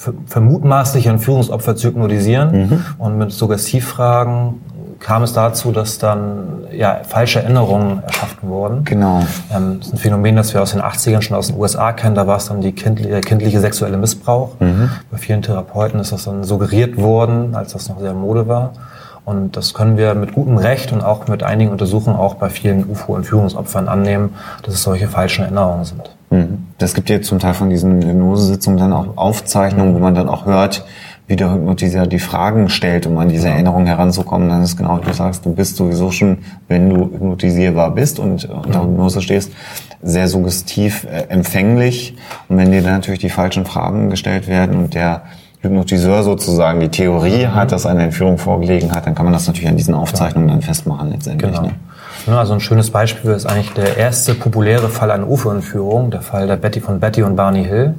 [0.00, 2.84] ver- vermutmaßliche Entführungsopfer zu hypnotisieren.
[2.98, 4.60] Und mit Suggestivfragen
[4.98, 8.84] kam es dazu, dass dann ja, falsche Erinnerungen erschaffen wurden.
[8.84, 9.22] Genau.
[9.54, 12.14] Ähm, das ist ein Phänomen, das wir aus den 80ern schon aus den USA kennen.
[12.14, 14.56] Da war es dann die kindli der kindliche sexuelle Missbrauch.
[15.10, 18.72] Bei vielen Therapeuten ist das dann suggeriert worden, als das noch sehr Mode war.
[19.24, 22.88] Und das können wir mit gutem Recht und auch mit einigen Untersuchungen auch bei vielen
[22.90, 24.34] UFO-Entführungsopfern annehmen,
[24.64, 26.10] dass es solche falschen Erinnerungen sind.
[26.30, 26.66] Mhm.
[26.78, 30.46] Das gibt ja zum Teil von diesen Hypnosesitzungen dann auch Aufzeichnungen, wo man dann auch
[30.46, 30.84] hört,
[31.26, 34.48] wie der Hypnotiseur die Fragen stellt, um an diese Erinnerung heranzukommen.
[34.48, 38.48] Dann ist genau, wie du sagst, du bist sowieso schon, wenn du hypnotisierbar bist und
[38.48, 39.52] unter Hypnose stehst,
[40.02, 42.16] sehr suggestiv äh, empfänglich.
[42.48, 45.22] Und wenn dir dann natürlich die falschen Fragen gestellt werden und der
[45.60, 49.68] Hypnotiseur sozusagen die Theorie hat, dass eine Entführung vorgelegen hat, dann kann man das natürlich
[49.68, 51.52] an diesen Aufzeichnungen dann festmachen letztendlich.
[51.52, 51.66] Genau.
[51.66, 51.74] Ne?
[52.26, 56.46] Ja, also ein schönes Beispiel ist eigentlich der erste populäre Fall einer UFO-Entführung, der Fall
[56.46, 57.94] der Betty von Betty und Barney Hill.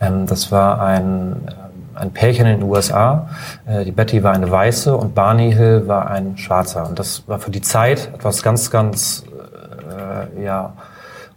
[0.00, 3.28] Ähm, das war ein, äh, ein Pärchen in den USA.
[3.66, 6.88] Äh, die Betty war eine Weiße und Barney Hill war ein Schwarzer.
[6.88, 9.24] Und das war für die Zeit etwas ganz, ganz
[10.36, 10.72] äh, ja,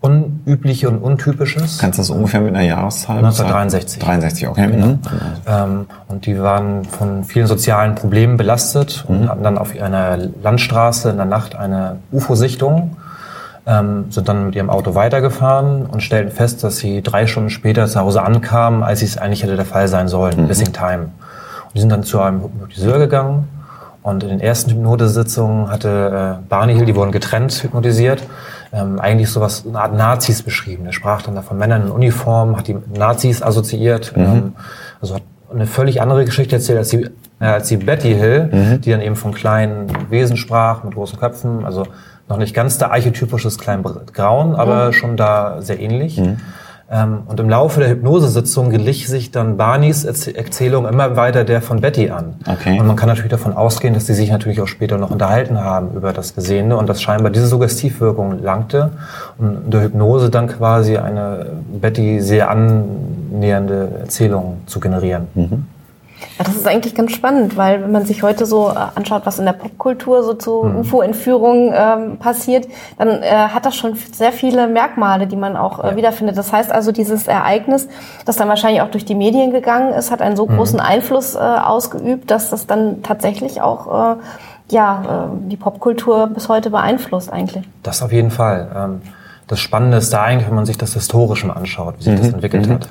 [0.04, 1.78] Unübliche und Untypisches.
[1.78, 3.20] Kannst du das ungefähr mit einer Jahreszahl?
[3.20, 4.04] 1963.
[4.04, 4.68] 63, okay.
[4.68, 5.00] Mhm.
[5.48, 11.10] Ähm, und die waren von vielen sozialen Problemen belastet und hatten dann auf einer Landstraße
[11.10, 12.98] in der Nacht eine UFO-Sichtung,
[13.66, 17.88] ähm, sind dann mit ihrem Auto weitergefahren und stellten fest, dass sie drei Stunden später
[17.88, 21.04] zu Hause ankamen, als es eigentlich hätte der Fall sein sollen, Missing Time.
[21.04, 23.48] Und die sind dann zu einem Hypnotiseur gegangen
[24.04, 28.22] und in den ersten Hypnosesitzungen hatte äh, Barney Hill, die wurden getrennt hypnotisiert,
[28.74, 30.86] ähm, eigentlich sowas, eine Art Nazis beschrieben.
[30.86, 34.54] Er sprach dann da von Männern in Uniform, hat die Nazis assoziiert, ähm,
[35.02, 38.92] also hat eine völlig andere Geschichte erzählt als die, äh, als die Betty Hill, die
[38.92, 41.86] dann eben von kleinen Wesen sprach, mit großen Köpfen, also
[42.28, 46.18] noch nicht ganz der archetypisches Kleingrauen, aber schon da sehr ähnlich.
[46.18, 46.38] Ähm,
[47.28, 51.82] und im Laufe der Hypnosesitzung gelich sich dann Barneys Erz- Erzählung immer weiter der von
[51.82, 52.36] Betty an.
[52.46, 52.80] Okay.
[52.80, 55.96] Und man kann natürlich davon ausgehen, dass die sich natürlich auch später noch unterhalten haben
[55.96, 58.92] über das Gesehene und dass scheinbar diese Suggestivwirkung langte
[59.40, 61.48] und in der Hypnose dann quasi eine
[61.82, 65.28] Betty sehr annähernde Erzählung zu generieren.
[66.38, 69.40] Ja, das ist eigentlich ganz spannend, weil wenn man sich heute so äh, anschaut, was
[69.40, 70.80] in der Popkultur so zu Mhm.
[70.80, 75.96] UFO-Entführungen ähm, passiert, dann äh, hat das schon sehr viele Merkmale, die man auch äh,
[75.96, 76.38] wiederfindet.
[76.38, 77.88] Das heißt also, dieses Ereignis,
[78.26, 80.58] das dann wahrscheinlich auch durch die Medien gegangen ist, hat einen so Mhm.
[80.58, 84.16] großen Einfluss äh, ausgeübt, dass das dann tatsächlich auch äh,
[84.70, 87.64] ja, äh, die Popkultur bis heute beeinflusst eigentlich.
[87.84, 88.72] Das auf jeden Fall.
[88.76, 89.02] Ähm,
[89.48, 92.30] Das Spannende ist da eigentlich, wenn man sich das historisch mal anschaut, wie sich das
[92.30, 92.88] entwickelt hat.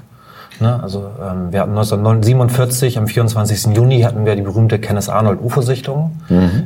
[0.61, 0.81] Ne?
[0.83, 3.75] Also ähm, wir hatten 1947, am 24.
[3.77, 6.13] Juni hatten wir die berühmte Kenneth Arnold UFO-Sichtung,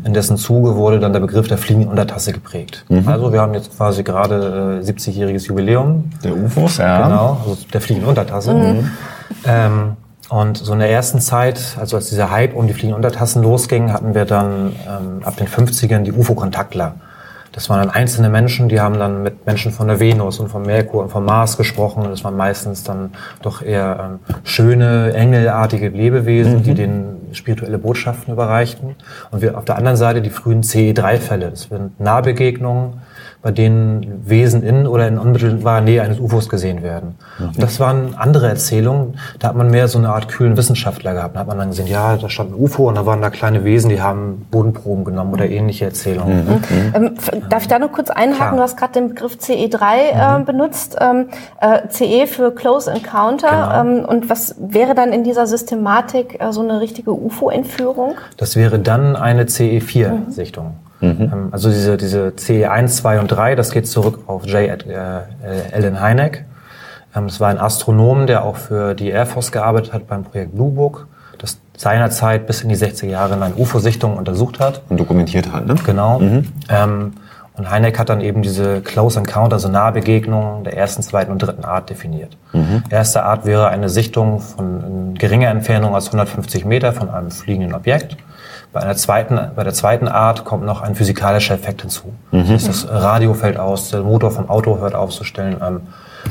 [0.05, 2.85] in dessen Zuge wurde dann der Begriff der fliegenden Untertasse geprägt.
[3.07, 7.09] Also wir haben jetzt quasi gerade äh, 70-jähriges Jubiläum Der UFOs, ja.
[7.09, 8.85] Genau, also der fliegenden Untertasse.
[9.45, 9.97] Ähm,
[10.29, 13.93] und so in der ersten Zeit, also als dieser Hype um die fliegenden Untertassen losging,
[13.93, 16.97] hatten wir dann ähm, ab den 50ern die UFO-Kontaktler.
[17.57, 20.65] Das waren dann einzelne Menschen, die haben dann mit Menschen von der Venus und vom
[20.65, 22.05] Merkur und vom Mars gesprochen.
[22.05, 28.95] Das waren meistens dann doch eher ähm, schöne, engelartige Lebewesen, die denen spirituelle Botschaften überreichten.
[29.31, 31.49] Und wir auf der anderen Seite die frühen CE3-Fälle.
[31.49, 33.01] Das sind Nahbegegnungen,
[33.47, 37.15] bei denen Wesen in oder in unmittelbarer Nähe eines UFOs gesehen werden.
[37.39, 39.15] Und das waren andere Erzählungen.
[39.39, 41.37] Da hat man mehr so eine Art kühlen Wissenschaftler gehabt.
[41.37, 43.63] Da hat man dann gesehen, ja, da stand ein UFO und da waren da kleine
[43.63, 46.61] Wesen, die haben Bodenproben genommen oder ähnliche Erzählungen.
[46.93, 48.35] Ähm, f- darf ich da noch kurz einhaken?
[48.37, 48.57] Klar.
[48.57, 50.97] Du hast gerade den Begriff CE3 äh, benutzt.
[51.01, 51.27] Ähm,
[51.61, 53.49] äh, CE für Close Encounter.
[53.83, 53.99] Genau.
[54.01, 58.17] Ähm, und was wäre dann in dieser Systematik äh, so eine richtige UFO-Entführung?
[58.39, 60.73] Das wäre dann eine CE4-Sichtung.
[61.03, 64.69] Ähm, Also diese, diese CE1, 2 und 3, das geht zurück auf J.
[64.69, 66.45] Ed- äh, Allen Hynek.
[67.15, 70.55] Ähm, Es war ein Astronom, der auch für die Air Force gearbeitet hat beim Projekt
[70.55, 71.07] Blue Book,
[71.39, 74.81] das seinerzeit bis in die 60er Jahre eine UFO-Sichtung untersucht hat.
[74.89, 75.75] Und dokumentiert hat, ne?
[75.85, 76.21] Genau.
[76.71, 77.13] Ähm,
[77.59, 81.65] und Heineck hat dann eben diese Close Encounter, also Nahbegegnungen der ersten, zweiten und dritten
[81.65, 82.37] Art definiert.
[82.91, 87.73] Erste Art wäre eine Sichtung von in geringer Entfernung als 150 Meter von einem fliegenden
[87.75, 88.17] Objekt.
[88.77, 92.13] Bei, einer zweiten, bei der zweiten Art kommt noch ein physikalischer Effekt hinzu.
[92.31, 95.57] Das, heißt, das Radio fällt aus, der Motor vom Auto hört auf zu stellen.
[95.67, 95.81] Ähm,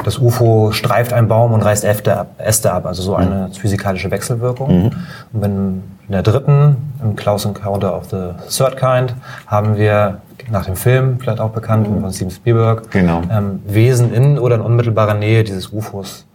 [0.03, 4.11] das UFO streift einen Baum und reißt Äste ab, Äste ab, also so eine physikalische
[4.11, 4.91] Wechselwirkung.
[5.33, 9.15] Und wenn in der dritten, im Close Encounter of the Third Kind,
[9.47, 10.19] haben wir
[10.51, 13.23] nach dem Film, vielleicht auch bekannt, von Steven Spielberg, Genau.
[13.31, 16.27] ähm, Wesen in oder in unmittelbarer Nähe dieses UFOs.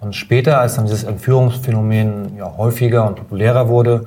[0.00, 4.06] Und später, als dann dieses Entführungsphänomen ja, häufiger und populärer wurde,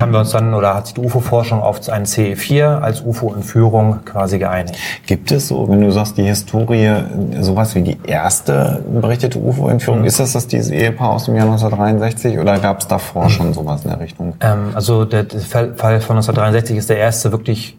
[0.00, 4.38] haben wir uns dann, oder hat sich die UFO-Forschung auf ein CE4 als UFO-Entführung quasi
[4.38, 4.78] geeinigt.
[5.06, 7.02] Gibt es so, wenn du sagst, die Historie,
[7.40, 12.38] sowas wie die erste berichtete UFO-Entführung, ist das das dieses Ehepaar aus dem Jahr 1963
[12.38, 14.34] oder gab es davor schon sowas in der Richtung?
[14.38, 17.76] Ähm, also der, der Fall von 1963 ist der erste wirklich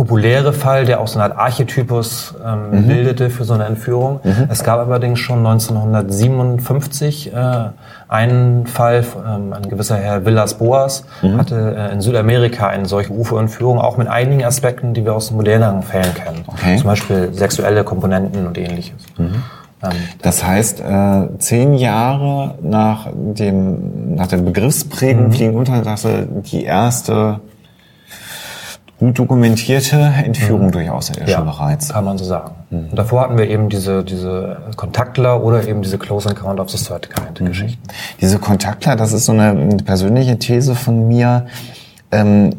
[0.00, 4.20] populäre Fall, der auch so eine Art Archetypus ähm, bildete für so eine Entführung.
[4.48, 7.36] Es gab allerdings schon 1957 äh,
[8.08, 11.04] einen Fall, ähm, ein gewisser Herr Villas Boas
[11.36, 15.82] hatte äh, in Südamerika eine solche UFO-Entführung, auch mit einigen Aspekten, die wir aus moderneren
[15.82, 16.44] Fällen kennen.
[16.46, 16.76] Okay.
[16.78, 19.04] Zum Beispiel sexuelle Komponenten und ähnliches.
[19.18, 19.32] Ähm,
[20.22, 25.32] Das heißt, äh, zehn Jahre nach dem, nach der Begriffsprägung Mhm.
[25.32, 27.40] fliegen Untertasse die erste
[29.00, 31.88] gut dokumentierte Entführung durch Außerirdische bereits.
[31.88, 32.52] kann man so sagen.
[32.70, 36.78] Und davor hatten wir eben diese, diese Kontaktler oder eben diese Close Encounter of the
[36.78, 37.82] Third Kind Geschichten.
[38.20, 41.46] Diese Kontaktler, das ist so eine persönliche These von mir.
[42.12, 42.50] Ähm,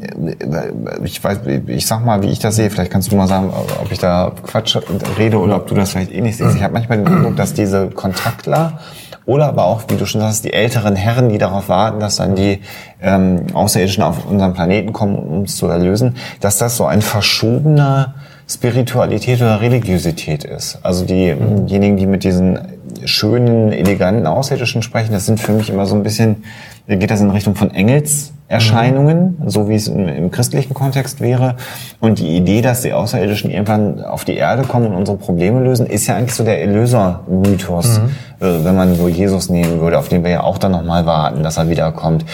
[1.04, 2.70] ich weiß, ich sag mal, wie ich das sehe.
[2.70, 4.78] Vielleicht kannst du mal sagen, ob ich da Quatsch
[5.20, 6.56] rede oder ob du das vielleicht eh nicht siehst.
[6.56, 8.80] Ich habe manchmal den Eindruck, dass diese Kontaktler
[9.26, 12.36] oder aber auch, wie du schon sagst, die älteren Herren, die darauf warten, dass dann
[12.36, 12.60] die
[13.02, 18.16] ähm, Außerirdischen auf unseren Planeten kommen, um uns zu erlösen, dass das so ein verschobener
[18.50, 20.80] Spiritualität oder Religiosität ist.
[20.84, 22.60] Also diejenigen, die mit diesen
[23.06, 26.44] schönen, eleganten Außerirdischen sprechen, das sind für mich immer so ein bisschen,
[26.88, 27.72] geht das in Richtung von
[28.52, 29.50] Engelserscheinungen, mhm.
[29.50, 31.56] so wie es im, im, christlichen Kontext wäre.
[32.00, 35.86] Und die Idee, dass die Außerirdischen irgendwann auf die Erde kommen und unsere Probleme lösen,
[35.86, 38.46] ist ja eigentlich so der Erlöser-Mythos, mhm.
[38.46, 41.44] äh, wenn man so Jesus nehmen würde, auf den wir ja auch dann nochmal warten,
[41.44, 42.26] dass er wiederkommt.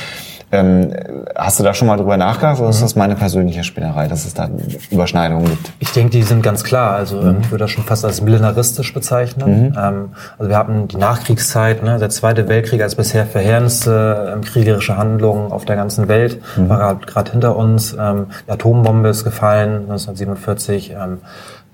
[0.49, 0.93] Ähm,
[1.35, 4.33] hast du da schon mal drüber nachgedacht oder ist das meine persönliche Spinnerei, dass es
[4.33, 4.49] da
[4.91, 5.73] Überschneidungen gibt?
[5.79, 6.95] Ich denke, die sind ganz klar.
[6.95, 7.41] Also ähm, mhm.
[7.41, 9.69] ich würde das schon fast als millenaristisch bezeichnen.
[9.69, 9.77] Mhm.
[9.77, 14.95] Ähm, also wir hatten die Nachkriegszeit, ne, der Zweite Weltkrieg als bisher verheerendste ähm, kriegerische
[14.95, 16.69] Handlung auf der ganzen Welt, mhm.
[16.69, 17.97] war gerade hinter uns.
[17.99, 20.91] Ähm, die Atombombe ist gefallen 1947.
[20.91, 21.17] Ähm,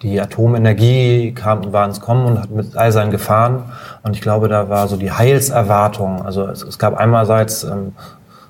[0.02, 3.66] die Atomenergie kam, war ins Kommen und hat mit all seinen Gefahren.
[4.02, 6.26] Und ich glaube, da war so die Heilserwartung.
[6.26, 7.94] Also es, es gab einerseits ähm,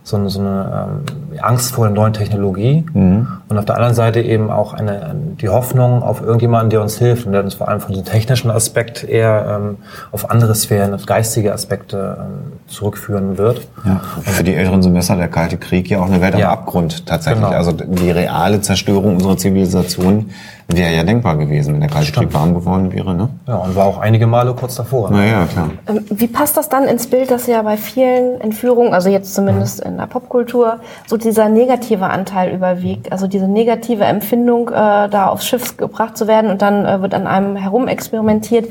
[0.03, 3.27] so eine, so eine ähm, Angst vor der neuen Technologie mhm.
[3.47, 7.25] und auf der anderen Seite eben auch eine, die Hoffnung auf irgendjemanden, der uns hilft
[7.25, 9.77] und der uns vor allem von diesem technischen Aspekt eher ähm,
[10.11, 13.67] auf andere Sphären, auf geistige Aspekte ähm, zurückführen wird.
[13.85, 14.01] Ja.
[14.23, 17.43] Für die älteren Semester der Kalte Krieg ja auch eine Welt am Abgrund tatsächlich.
[17.43, 17.55] Genau.
[17.55, 20.31] Also die reale Zerstörung unserer Zivilisation
[20.67, 23.13] wäre ja denkbar gewesen, wenn der Kalte Krieg warm geworden wäre.
[23.13, 23.29] Ne?
[23.47, 25.11] Ja, und war auch einige Male kurz davor.
[25.11, 25.29] Ne?
[25.29, 25.69] Ja, klar.
[25.87, 29.81] Ähm, wie passt das dann ins Bild, dass ja bei vielen Entführungen, also jetzt zumindest
[29.81, 35.45] in der Popkultur, so dieser negative Anteil überwiegt, also diese negative Empfindung, äh, da aufs
[35.45, 38.69] Schiff gebracht zu werden und dann äh, wird an einem herumexperimentiert.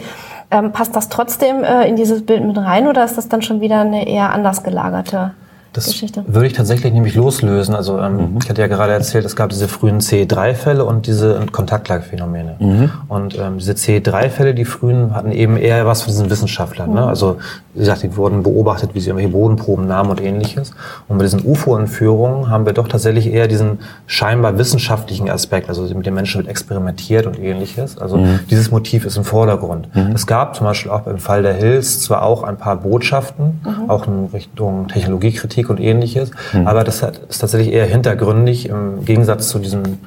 [0.53, 3.61] Ähm, passt das trotzdem äh, in dieses Bild mit rein oder ist das dann schon
[3.61, 5.33] wieder eine eher anders gelagerte?
[5.73, 6.23] Das Geschichte.
[6.27, 7.75] würde ich tatsächlich nämlich loslösen.
[7.75, 8.39] Also ähm, mhm.
[8.43, 12.57] ich hatte ja gerade erzählt, es gab diese frühen C3-Fälle und diese Kontaktlagphänomene.
[12.59, 12.91] Mhm.
[13.09, 16.91] Und ähm, diese C3-Fälle, die frühen, hatten eben eher was von diesen Wissenschaftlern.
[16.91, 16.97] Ne?
[16.97, 17.01] Mhm.
[17.01, 17.07] Ne?
[17.07, 17.39] Also
[17.75, 20.73] wie gesagt, die wurden beobachtet, wie sie irgendwelche Bodenproben nahmen und ähnliches.
[21.09, 25.71] Und bei diesen UFO-Entführungen haben wir doch tatsächlich eher diesen scheinbar wissenschaftlichen Aspekt.
[25.71, 27.97] Also mit den Menschen wird experimentiert und ähnliches.
[27.97, 28.41] Also mhm.
[28.51, 29.89] dieses Motiv ist im Vordergrund.
[29.95, 30.13] Mhm.
[30.15, 33.89] Es gab zum Beispiel auch im Fall der Hills zwar auch ein paar Botschaften, mhm.
[33.89, 36.31] auch in Richtung Technologiekritik, und ähnliches.
[36.53, 36.67] Mhm.
[36.67, 39.99] Aber das ist tatsächlich eher hintergründig im Gegensatz zu diesen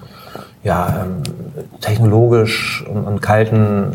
[0.63, 1.23] ja, ähm,
[1.79, 3.91] technologisch und, und, kalten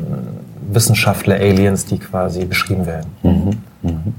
[0.74, 3.06] Wissenschaftler-Aliens, die quasi beschrieben werden.
[3.22, 3.62] Mhm.
[3.83, 4.14] Mhm.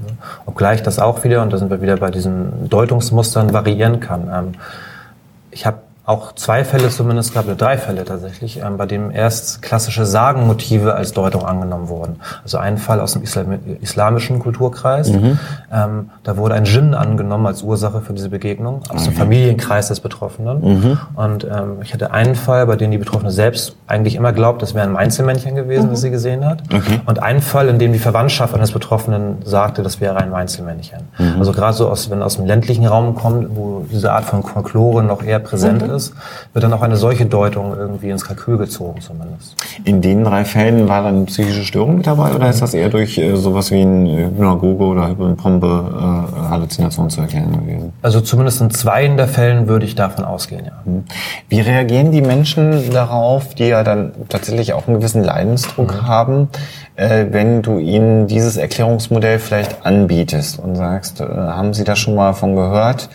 [0.46, 4.28] Obgleich das auch wieder, und da sind wir wieder bei diesen Deutungsmustern, variieren kann.
[4.32, 4.52] Ähm,
[5.50, 10.04] ich habe auch zwei Fälle zumindest gab, drei Fälle tatsächlich, ähm, bei denen erst klassische
[10.04, 12.16] Sagenmotive als Deutung angenommen wurden.
[12.42, 15.10] Also ein Fall aus dem Islam islamischen Kulturkreis.
[15.10, 15.38] Mhm.
[15.72, 20.00] Ähm, da wurde ein Djinn angenommen als Ursache für diese Begegnung, aus dem Familienkreis des
[20.00, 20.60] Betroffenen.
[20.60, 20.98] Mhm.
[21.14, 24.74] Und ähm, ich hatte einen Fall, bei dem die Betroffene selbst eigentlich immer glaubt, das
[24.74, 25.90] wäre ein Einzelmännchen gewesen, mhm.
[25.90, 26.62] das sie gesehen hat.
[26.66, 27.00] Okay.
[27.06, 31.02] Und einen Fall, in dem die Verwandtschaft eines Betroffenen sagte, das wäre ein Einzelmännchen.
[31.18, 31.34] Mhm.
[31.38, 35.04] Also gerade so aus, wenn aus dem ländlichen Raum kommt, wo diese Art von Folklore
[35.04, 35.91] noch eher präsent mhm.
[35.92, 36.14] Ist,
[36.52, 39.56] wird dann auch eine solche Deutung irgendwie ins Kalkül gezogen zumindest.
[39.84, 43.18] In den drei Fällen war dann psychische Störung mit dabei oder ist das eher durch
[43.18, 47.92] äh, sowas wie ein Hypnagoge oder Hypnopompe äh, Halluzination zu erklären gewesen?
[48.02, 50.72] Also zumindest in zwei der Fällen würde ich davon ausgehen, ja.
[50.84, 51.04] Mhm.
[51.48, 56.06] Wie reagieren die Menschen darauf, die ja dann tatsächlich auch einen gewissen Leidensdruck mhm.
[56.06, 56.48] haben,
[56.96, 62.14] äh, wenn du ihnen dieses Erklärungsmodell vielleicht anbietest und sagst, äh, haben sie da schon
[62.14, 63.08] mal von gehört?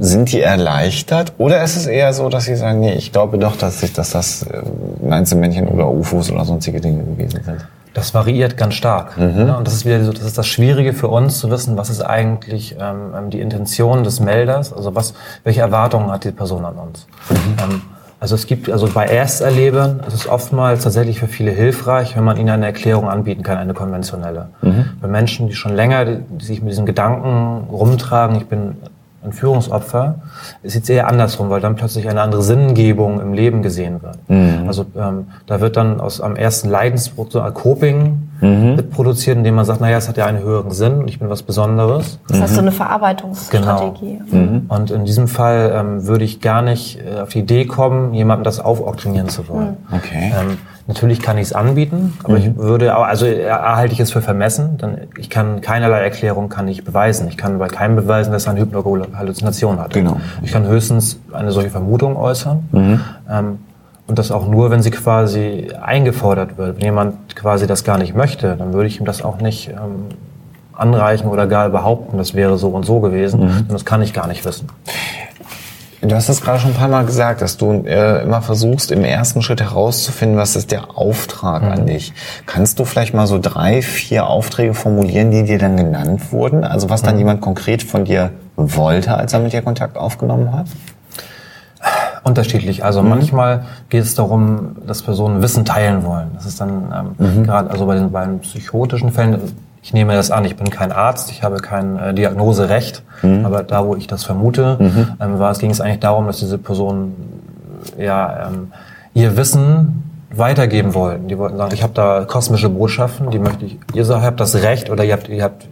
[0.00, 3.56] Sind die erleichtert oder ist es eher so, dass sie sagen, nee, ich glaube doch,
[3.56, 4.62] dass, ich, dass das äh,
[5.10, 7.66] Einzelmännchen oder UFOs oder sonstige Dinge gewesen sind?
[7.94, 9.18] Das variiert ganz stark.
[9.18, 9.54] Mhm.
[9.54, 12.00] Und das ist wieder so, das ist das Schwierige für uns zu wissen, was ist
[12.00, 15.14] eigentlich ähm, ähm, die Intention des Melders, also was,
[15.44, 17.06] welche Erwartungen hat die Person an uns.
[17.28, 17.36] Mhm.
[17.62, 17.82] Ähm,
[18.18, 22.36] also es gibt, also bei Ersterlebern ist es oftmals tatsächlich für viele hilfreich, wenn man
[22.36, 24.50] ihnen eine Erklärung anbieten kann, eine konventionelle.
[24.62, 24.90] Mhm.
[25.00, 28.76] Bei Menschen, die schon länger die sich mit diesen Gedanken rumtragen, ich bin
[29.24, 30.16] ein Führungsopfer,
[30.62, 34.18] ist jetzt eher andersrum, weil dann plötzlich eine andere Sinngebung im Leben gesehen wird.
[34.28, 34.66] Mhm.
[34.66, 38.90] Also ähm, da wird dann aus am ersten Leidensdruck so ein Coping mhm.
[38.90, 41.42] produziert, indem man sagt, naja, es hat ja einen höheren Sinn und ich bin was
[41.42, 42.18] Besonderes.
[42.28, 44.20] Das heißt so eine Verarbeitungsstrategie.
[44.30, 44.52] Genau.
[44.52, 44.64] Mhm.
[44.68, 48.44] Und in diesem Fall ähm, würde ich gar nicht äh, auf die Idee kommen, jemandem
[48.44, 49.76] das aufoktroyieren zu wollen.
[49.88, 49.96] Mhm.
[49.96, 50.32] Okay.
[50.38, 52.38] Ähm, Natürlich kann ich es anbieten, aber mhm.
[52.38, 56.84] ich würde, also erhalte ich es für vermessen, denn ich kann keinerlei Erklärung kann ich
[56.84, 57.28] beweisen.
[57.28, 59.94] Ich kann bei keinem beweisen, dass er eine Hypnohalluzinationen hat.
[59.94, 60.20] Genau.
[60.42, 62.68] Ich kann höchstens eine solche Vermutung äußern.
[62.72, 63.00] Mhm.
[63.30, 63.58] Ähm,
[64.08, 66.76] und das auch nur, wenn sie quasi eingefordert wird.
[66.76, 70.06] Wenn jemand quasi das gar nicht möchte, dann würde ich ihm das auch nicht ähm,
[70.72, 73.40] anreichen oder gar behaupten, das wäre so und so gewesen.
[73.40, 73.56] Mhm.
[73.56, 74.68] Denn das kann ich gar nicht wissen.
[76.02, 79.04] Du hast es gerade schon ein paar Mal gesagt, dass du äh, immer versuchst, im
[79.04, 81.70] ersten Schritt herauszufinden, was ist der Auftrag mhm.
[81.70, 82.12] an dich.
[82.44, 86.64] Kannst du vielleicht mal so drei, vier Aufträge formulieren, die dir dann genannt wurden?
[86.64, 87.20] Also was dann mhm.
[87.20, 90.66] jemand konkret von dir wollte, als er mit dir Kontakt aufgenommen hat?
[92.24, 92.84] Unterschiedlich.
[92.84, 96.32] Also manchmal geht es darum, dass Personen Wissen teilen wollen.
[96.34, 99.40] Das ist dann ähm, gerade, also bei den, bei den psychotischen Fällen,
[99.82, 103.02] ich nehme das an, ich bin kein Arzt, ich habe kein äh, Diagnoserecht,
[103.44, 104.76] aber da, wo ich das vermute,
[105.20, 107.14] ähm, war es, ging es eigentlich darum, dass diese Personen
[107.98, 108.72] ja ähm,
[109.14, 111.28] ihr Wissen weitergeben wollten.
[111.28, 114.88] Die wollten sagen, ich habe da kosmische Botschaften, die möchte ich, ihr habt das Recht
[114.88, 115.66] oder ihr habt, ihr habt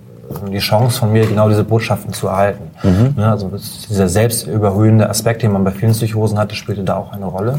[0.53, 2.71] die Chance von mir, genau diese Botschaften zu erhalten.
[3.17, 6.97] Ne, also das ist dieser selbstüberhöhende Aspekt, den man bei vielen Psychosen hatte, spielte da
[6.97, 7.59] auch eine Rolle.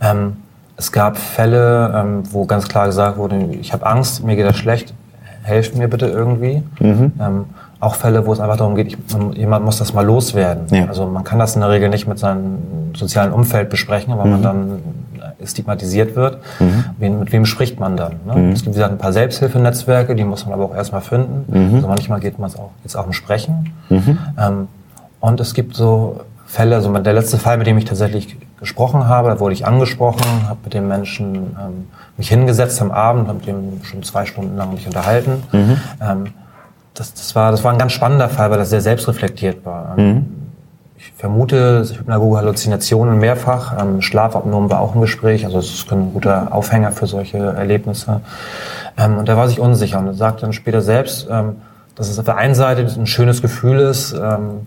[0.00, 0.36] Ähm,
[0.76, 4.56] es gab Fälle, ähm, wo ganz klar gesagt wurde, ich habe Angst, mir geht das
[4.56, 4.94] schlecht,
[5.42, 6.62] helft mir bitte irgendwie.
[7.20, 7.44] Ähm,
[7.80, 8.98] auch Fälle, wo es einfach darum geht, ich,
[9.36, 10.66] jemand muss das mal loswerden.
[10.70, 10.86] Ja.
[10.86, 12.58] Also man kann das in der Regel nicht mit seinem
[12.94, 14.78] sozialen Umfeld besprechen, weil man dann
[15.38, 16.38] äh, stigmatisiert wird.
[16.98, 18.16] Wen, mit wem spricht man dann?
[18.26, 18.52] Ne?
[18.52, 21.74] Es gibt wie gesagt, ein paar Selbsthilfenetzwerke, die muss man aber auch erstmal finden.
[21.76, 23.72] Also manchmal geht man es auch, geht's auch um Sprechen.
[24.38, 24.68] Ähm,
[25.20, 29.28] und es gibt so Fälle, also der letzte Fall, mit dem ich tatsächlich gesprochen habe,
[29.28, 33.46] da wurde ich angesprochen, habe mit dem Menschen ähm, mich hingesetzt am Abend, habe mit
[33.46, 35.44] dem schon zwei Stunden lang mich unterhalten.
[36.02, 36.24] Ähm,
[36.94, 39.94] das, das, war, das war ein ganz spannender Fall, weil das sehr selbstreflektiert war.
[39.96, 40.26] Ähm,
[40.98, 43.80] Ich vermute Hypnagoge Halluzinationen mehrfach.
[43.80, 48.20] Ähm, Schlafapnoen war auch im Gespräch, also es ist ein guter Aufhänger für solche Erlebnisse.
[48.98, 51.56] Ähm, und da war sich unsicher und er sagte dann später selbst, ähm,
[51.94, 54.66] dass es auf der einen Seite ein schönes Gefühl ist, ähm,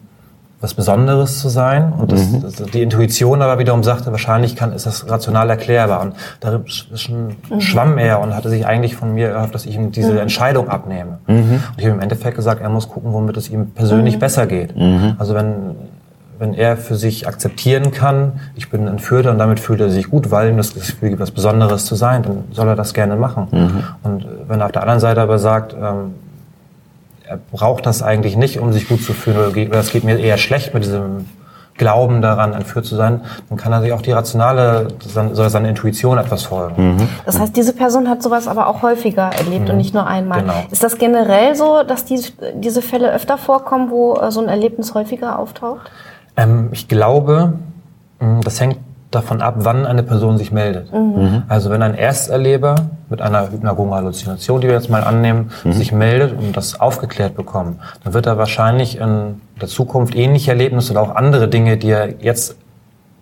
[0.63, 1.91] was Besonderes zu sein.
[1.91, 6.02] Und das, das, die Intuition aber wiederum sagte, wahrscheinlich kann, ist das rational erklärbar.
[6.02, 10.21] Und dazwischen schwamm er und hatte sich eigentlich von mir erhofft, dass ich ihm diese
[10.21, 11.19] Entscheidung abnehme.
[11.28, 14.73] Und ich habe im Endeffekt gesagt, er muss gucken, womit es ihm persönlich besser geht.
[15.19, 15.76] Also wenn
[16.39, 20.10] wenn er für sich akzeptieren kann, ich bin ein Entführter und damit fühlt er sich
[20.10, 23.15] gut, weil ihm das Gefühl gibt, was Besonderes zu sein, dann soll er das gerne
[23.15, 23.47] machen.
[24.02, 26.15] Und wenn er auf der anderen Seite aber sagt, ähm,
[27.28, 30.18] er braucht das eigentlich nicht, um sich gut zu fühlen oder geht- es geht mir
[30.20, 31.26] eher schlecht mit diesem
[31.76, 34.90] Glauben daran, entführt zu sein, dann kann er sich auch die rationale,
[35.32, 37.10] soll seine Intuition etwas folgen.
[37.26, 40.42] Das heißt, diese Person hat sowas aber auch häufiger erlebt und nicht nur einmal.
[40.42, 40.54] Genau.
[40.70, 42.22] Ist das generell so, dass die,
[42.54, 45.90] diese Fälle öfter vorkommen, wo äh, so ein Erlebnis häufiger auftaucht?
[46.38, 47.54] Ähm, ich glaube,
[48.20, 48.78] mh, das hängt
[49.15, 50.88] davon ab, wann eine Person sich meldet.
[51.47, 52.76] Also wenn ein Ersterleber
[53.10, 57.80] mit einer hypnagogen Halluzination, die wir jetzt mal annehmen, sich meldet und das aufgeklärt bekommen,
[58.04, 62.21] dann wird er wahrscheinlich in der Zukunft ähnliche Erlebnisse oder auch andere Dinge, die er
[62.21, 62.58] jetzt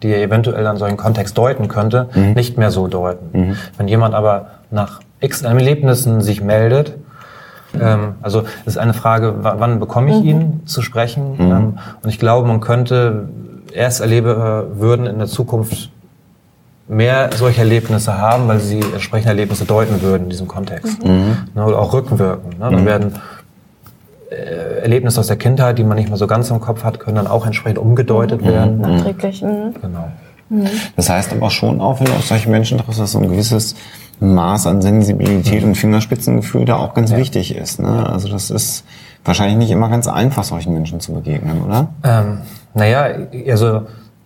[0.04, 3.56] die er eventuell an solchen Kontext deuten könnte, nicht mehr so deuten.
[3.78, 6.96] Wenn jemand aber nach x Erlebnissen sich meldet,
[7.80, 11.36] ähm, also es ist eine Frage, wa- wann bekomme ich ihn zu sprechen?
[11.40, 13.30] Ähm, und ich glaube, man könnte
[13.74, 15.90] Ersterleber würden in der Zukunft
[16.88, 21.04] mehr solche Erlebnisse haben, weil sie entsprechende Erlebnisse deuten würden in diesem Kontext.
[21.04, 22.50] Ne, oder auch rückwirken.
[22.60, 22.70] Ne?
[22.70, 23.14] Dann werden
[24.30, 27.16] äh, Erlebnisse aus der Kindheit, die man nicht mehr so ganz im Kopf hat, können
[27.16, 28.82] dann auch entsprechend umgedeutet werden.
[28.82, 29.42] Nachträglich.
[29.42, 29.74] Mhm.
[29.82, 30.08] Genau.
[30.98, 33.76] Das heißt aber schon auch, wenn du auf solche Menschen triffst, dass so ein gewisses
[34.20, 37.80] Maß an Sensibilität und Fingerspitzengefühl da auch ganz wichtig ist.
[37.80, 38.08] Ne?
[38.10, 38.84] Also das ist
[39.24, 41.90] wahrscheinlich nicht immer ganz einfach, solchen Menschen zu begegnen, oder?
[42.04, 42.40] Ähm,
[42.74, 43.08] naja,
[43.50, 43.84] also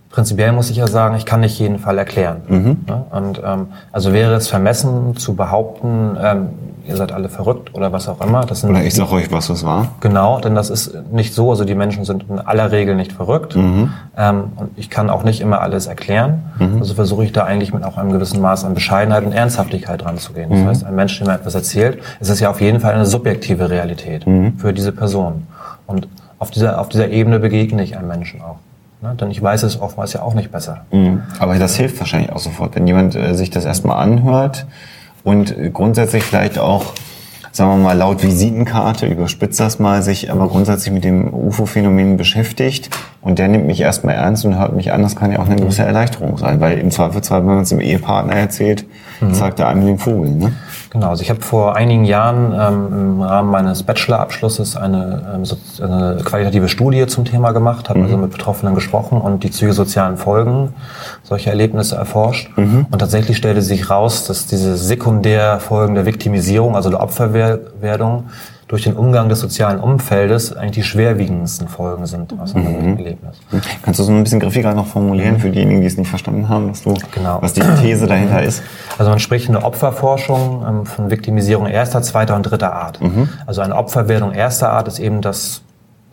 [0.09, 2.41] prinzipiell muss ich ja sagen, ich kann nicht jeden Fall erklären.
[2.87, 3.03] Ne?
[3.11, 6.49] Und ähm, also wäre es vermessen zu behaupten, ähm,
[6.87, 8.45] ihr seid alle verrückt oder was auch immer.
[8.45, 9.89] Das sind Oder ich sag euch, was das war.
[10.01, 11.49] Genau, denn das ist nicht so.
[11.49, 13.55] Also die Menschen sind in aller Regel nicht verrückt.
[13.55, 16.43] Ähm, und ich kann auch nicht immer alles erklären.
[16.79, 20.49] Also versuche ich da eigentlich mit auch einem gewissen Maß an Bescheidenheit und Ernsthaftigkeit ranzugehen.
[20.51, 23.05] Das heißt, ein Mensch, der mir etwas erzählt, ist es ja auf jeden Fall eine
[23.07, 24.23] subjektive Realität
[24.57, 25.47] für diese Person.
[25.87, 26.07] Und
[26.45, 28.57] auf dieser, auf dieser Ebene begegne ich einem Menschen auch.
[29.01, 29.15] Ne?
[29.19, 30.85] Denn ich weiß es oftmals ja auch nicht besser.
[30.91, 31.23] Mhm.
[31.39, 34.67] Aber das hilft wahrscheinlich auch sofort, wenn jemand äh, sich das erstmal anhört
[35.23, 36.93] und grundsätzlich vielleicht auch,
[37.51, 42.91] sagen wir mal, laut Visitenkarte, überspitzt das mal, sich aber grundsätzlich mit dem UFO-Phänomen beschäftigt
[43.23, 45.55] und der nimmt mich erstmal ernst und hört mich an, das kann ja auch eine
[45.55, 48.85] gewisse Erleichterung sein, weil im Zweifelsfall, wenn man es dem Ehepartner erzählt,
[49.31, 50.53] zeigt er einem den Vogel, ne?
[50.89, 55.57] Genau, also ich habe vor einigen Jahren ähm, im Rahmen meines Bachelorabschlusses eine, ähm, so,
[55.81, 60.73] eine qualitative Studie zum Thema gemacht, habe also mit Betroffenen gesprochen und die psychosozialen Folgen
[61.23, 62.49] solcher Erlebnisse erforscht.
[62.55, 68.25] Und tatsächlich stellte sich raus, dass diese Sekundärfolgen der Viktimisierung, also der Opferwerdung,
[68.67, 73.37] durch den Umgang des sozialen Umfeldes eigentlich die schwerwiegendsten Folgen sind aus einem Erlebnis.
[73.83, 76.69] Kannst du so ein bisschen griffiger noch formulieren für diejenigen, die es nicht verstanden haben,
[76.71, 77.37] was, du, Genau.
[77.41, 78.63] was die These dahinter ist?
[78.97, 82.99] Also man spricht in der Opferforschung ähm, von Viktimisierung erster, zweiter und dritter Art.
[83.45, 85.61] Also eine Opferwerdung erster Art ist eben das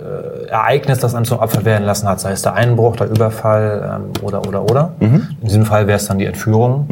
[0.02, 4.00] äh, Ereignis, das einen zum Opfer werden lassen hat, sei es der Einbruch, der Überfall
[4.00, 4.92] ähm, oder oder oder.
[5.40, 6.86] In diesem Fall wäre es dann die Entführung,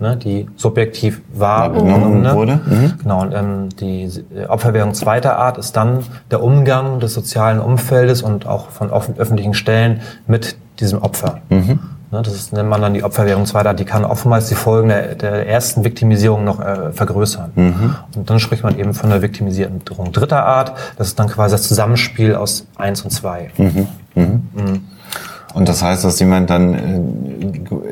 [0.00, 2.60] ne, die subjektiv wahrgenommen Wahrgenommen wurde.
[2.64, 2.92] Mhm.
[3.02, 4.04] Genau, und ähm, die
[4.34, 6.00] äh, Opferwährung zweiter Art ist dann
[6.30, 11.40] der Umgang des sozialen Umfeldes und auch von öffentlichen Stellen mit diesem Opfer.
[12.12, 13.74] Ne, das nennt man dann die Opferwährung zweiter.
[13.74, 17.50] Die kann oftmals die Folgen der, der ersten Viktimisierung noch äh, vergrößern.
[18.16, 19.82] Und dann spricht man eben von der Viktimisierung
[20.12, 20.72] dritter Art.
[20.98, 23.50] Das ist dann quasi das Zusammenspiel aus eins und zwei.
[25.56, 27.00] Und das heißt, dass jemand dann äh,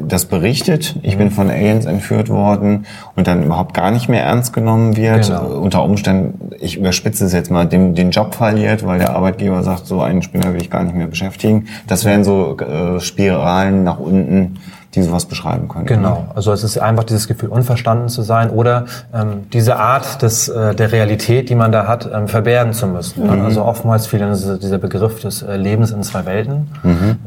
[0.07, 2.85] das berichtet, ich bin von Aliens entführt worden
[3.17, 5.29] und dann überhaupt gar nicht mehr ernst genommen wird.
[5.29, 5.47] Genau.
[5.63, 9.87] Unter Umständen, ich überspitze es jetzt mal, den, den Job verliert, weil der Arbeitgeber sagt,
[9.87, 11.65] so einen Spinner will ich gar nicht mehr beschäftigen.
[11.87, 14.59] Das wären so äh, Spiralen nach unten,
[14.95, 15.87] die sowas beschreiben können.
[15.87, 20.49] Genau, also es ist einfach dieses Gefühl, unverstanden zu sein oder ähm, diese Art des,
[20.49, 23.29] äh, der Realität, die man da hat, ähm, verbergen zu müssen.
[23.29, 26.69] Also oftmals fiel dann diese, dieser Begriff des äh, Lebens in zwei Welten,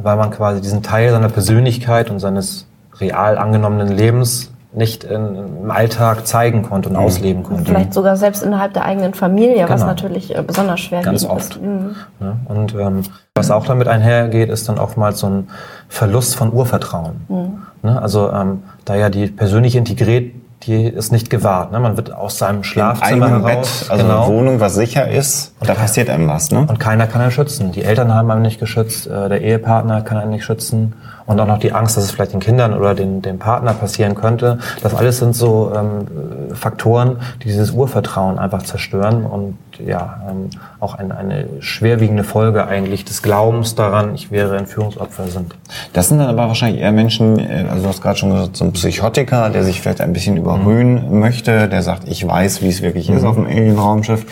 [0.01, 2.65] weil man quasi diesen Teil seiner Persönlichkeit und seines
[2.99, 7.65] real angenommenen Lebens nicht in, im Alltag zeigen konnte und ausleben konnte.
[7.65, 9.87] Vielleicht sogar selbst innerhalb der eigenen Familie, was Genau.
[9.87, 11.29] natürlich äh, besonders schwer Ganz ist.
[11.29, 11.61] oft.
[11.61, 11.95] Mhm.
[12.19, 12.37] Ne?
[12.45, 13.03] Und ähm,
[13.35, 15.47] was auch damit einhergeht, ist dann oftmals so ein
[15.87, 17.61] Verlust von Urvertrauen.
[17.81, 18.01] Ne?
[18.01, 21.71] Also ähm, da ja die persönliche Integrität, die ist nicht gewahrt.
[21.71, 21.79] Ne?
[21.79, 23.43] Man wird aus seinem Im Schlafzimmer heraus,
[23.81, 26.65] Bett, also genau, eine Wohnung, was sicher ist, da passiert einem was, ne?
[26.67, 27.71] und keiner kann einen schützen.
[27.71, 30.93] Die Eltern haben einen nicht geschützt, äh, der Ehepartner kann einen nicht schützen
[31.27, 34.15] und auch noch die Angst, dass es vielleicht den Kindern oder den, dem Partner passieren
[34.15, 34.57] könnte.
[34.81, 36.07] Das alles sind so ähm,
[36.51, 40.49] äh, Faktoren, die dieses Urvertrauen einfach zerstören und ja, ähm,
[40.79, 45.53] auch ein, eine schwerwiegende Folge eigentlich des Glaubens daran, ich wäre Entführungsopfer sind.
[45.93, 48.65] Das sind dann aber wahrscheinlich eher Menschen, äh, also du hast gerade schon gesagt, so
[48.65, 52.81] ein Psychotiker, der sich vielleicht ein bisschen überhöhen möchte, der sagt, ich weiß, wie es
[52.81, 54.25] wirklich ist auf dem Alien-Raumschiff.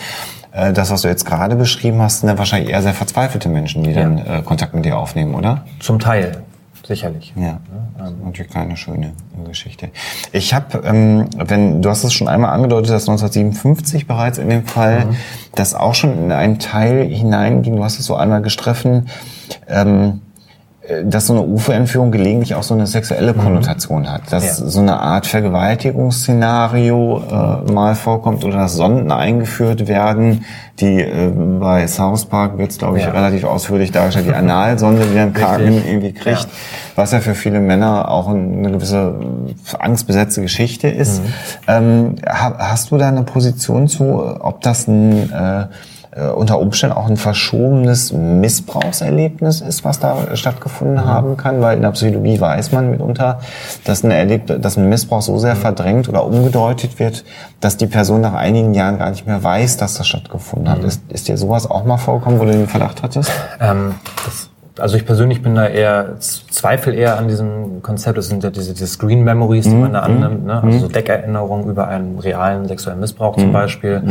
[0.51, 3.83] Äh, Das, was du jetzt gerade beschrieben hast, sind dann wahrscheinlich eher sehr verzweifelte Menschen,
[3.83, 5.65] die dann äh, Kontakt mit dir aufnehmen, oder?
[5.79, 6.37] Zum Teil,
[6.85, 7.33] sicherlich.
[7.35, 7.59] Ja,
[7.97, 9.13] das ist natürlich keine schöne
[9.45, 9.89] Geschichte.
[10.31, 14.65] Ich habe, ähm, wenn du hast es schon einmal angedeutet, dass 1957 bereits in dem
[14.65, 15.07] Fall
[15.53, 17.75] das auch schon in einen Teil hineinging.
[17.75, 19.07] Du hast es so einmal gestriffen,
[19.67, 20.24] ähm, äh,
[21.05, 24.65] dass so eine UFO-Entführung gelegentlich auch so eine sexuelle Konnotation hat, dass Ja.
[24.67, 27.21] so eine Art Vergewaltigungsszenario
[27.67, 30.45] äh, mal vorkommt oder dass Sonden eingeführt werden,
[30.79, 33.11] die äh, bei South Park wird es glaube ich Ja.
[33.11, 35.87] relativ ausführlich dargestellt, die Analsonde, die dann Richtig.
[35.89, 36.47] irgendwie kriegt, Ja.
[36.95, 41.21] was ja für viele Männer auch eine gewisse äh, angstbesetzte Geschichte ist.
[41.23, 41.27] Mhm.
[41.67, 44.03] Ähm, ha- hast du da eine Position zu,
[44.39, 45.65] ob das ein äh,
[46.15, 51.05] äh, unter Umständen auch ein verschobenes Missbrauchserlebnis ist, was da stattgefunden Mhm.
[51.05, 53.39] haben kann, weil in der Psychologie weiß man mitunter,
[53.83, 55.39] dass ein, Erleb dass ein Missbrauch so Mhm.
[55.39, 57.23] sehr verdrängt oder umgedeutet wird,
[57.59, 60.77] dass die Person nach einigen Jahren gar nicht mehr weiß, dass das stattgefunden Mhm.
[60.77, 60.83] hat.
[60.83, 63.31] Ist, ist dir sowas auch mal vorgekommen, wo du den Verdacht hattest?
[63.59, 63.95] Ähm,
[64.25, 68.17] das, also ich persönlich bin da eher, zweifel eher an diesem Konzept.
[68.17, 70.45] Das sind ja diese, diese Screen Memories, die man da annimmt.
[70.45, 70.61] Ne?
[70.61, 74.01] Also so Deckerinnerungen über einen realen sexuellen Missbrauch zum Beispiel.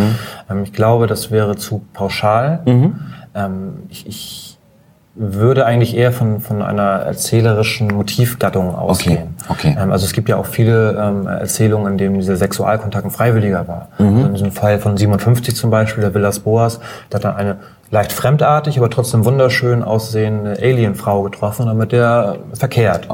[0.50, 2.60] Ähm, ich glaube, das wäre zu pauschal.
[3.34, 4.53] Ähm, ich, ich
[5.16, 9.36] würde eigentlich eher von, von einer erzählerischen Motivgattung ausgehen.
[9.48, 9.76] okay.
[9.78, 13.68] Ähm, also es gibt ja auch viele ähm, Erzählungen, in denen dieser Sexualkontakt ein freiwilliger
[13.68, 13.88] war.
[14.16, 17.56] Also in diesem Fall von 57 zum Beispiel, der Villas Boas, der hat dann eine
[17.90, 23.08] leicht fremdartig, aber trotzdem wunderschön aussehende Alienfrau getroffen und mit der verkehrt.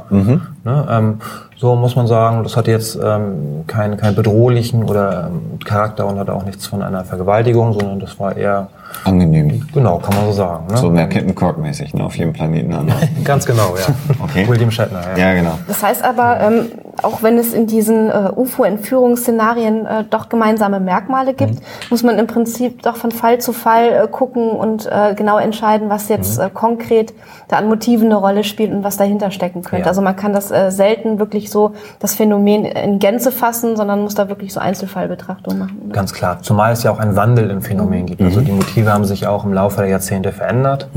[0.65, 0.87] Ne?
[0.91, 1.19] Ähm,
[1.57, 6.19] so muss man sagen, das hat jetzt ähm, keinen keinen bedrohlichen oder ähm, Charakter und
[6.19, 8.69] hat auch nichts von einer Vergewaltigung, sondern das war eher,
[9.05, 9.67] Angenehm.
[9.73, 10.67] genau, kann man so sagen.
[10.71, 10.77] Ne?
[10.77, 12.05] So mehr Captain Kirk-mäßig, ne?
[12.05, 12.97] auf jedem Planeten anders.
[13.25, 13.95] Ganz genau, ja.
[14.23, 14.47] Okay.
[14.47, 15.29] William Shatner, ja.
[15.29, 15.59] ja, genau.
[15.69, 16.67] Das heißt aber, ähm,
[17.03, 21.61] auch wenn es in diesen äh, UFO-Entführungsszenarien äh, doch gemeinsame Merkmale gibt,
[21.91, 25.89] muss man im Prinzip doch von Fall zu Fall äh, gucken und äh, genau entscheiden,
[25.89, 27.15] was jetzt äh, konkret
[27.49, 29.85] da an Motiven eine Rolle spielt und was dahinter stecken könnte.
[29.85, 29.89] Ja.
[29.89, 34.15] Also man kann das äh, selten wirklich so das Phänomen in Gänze fassen, sondern muss
[34.15, 35.91] da wirklich so Einzelfallbetrachtung machen.
[35.93, 36.43] Ganz klar.
[36.43, 38.21] Zumal es ja auch einen Wandel im Phänomen gibt.
[38.23, 40.89] Also die Motive haben sich auch im Laufe der Jahrzehnte verändert.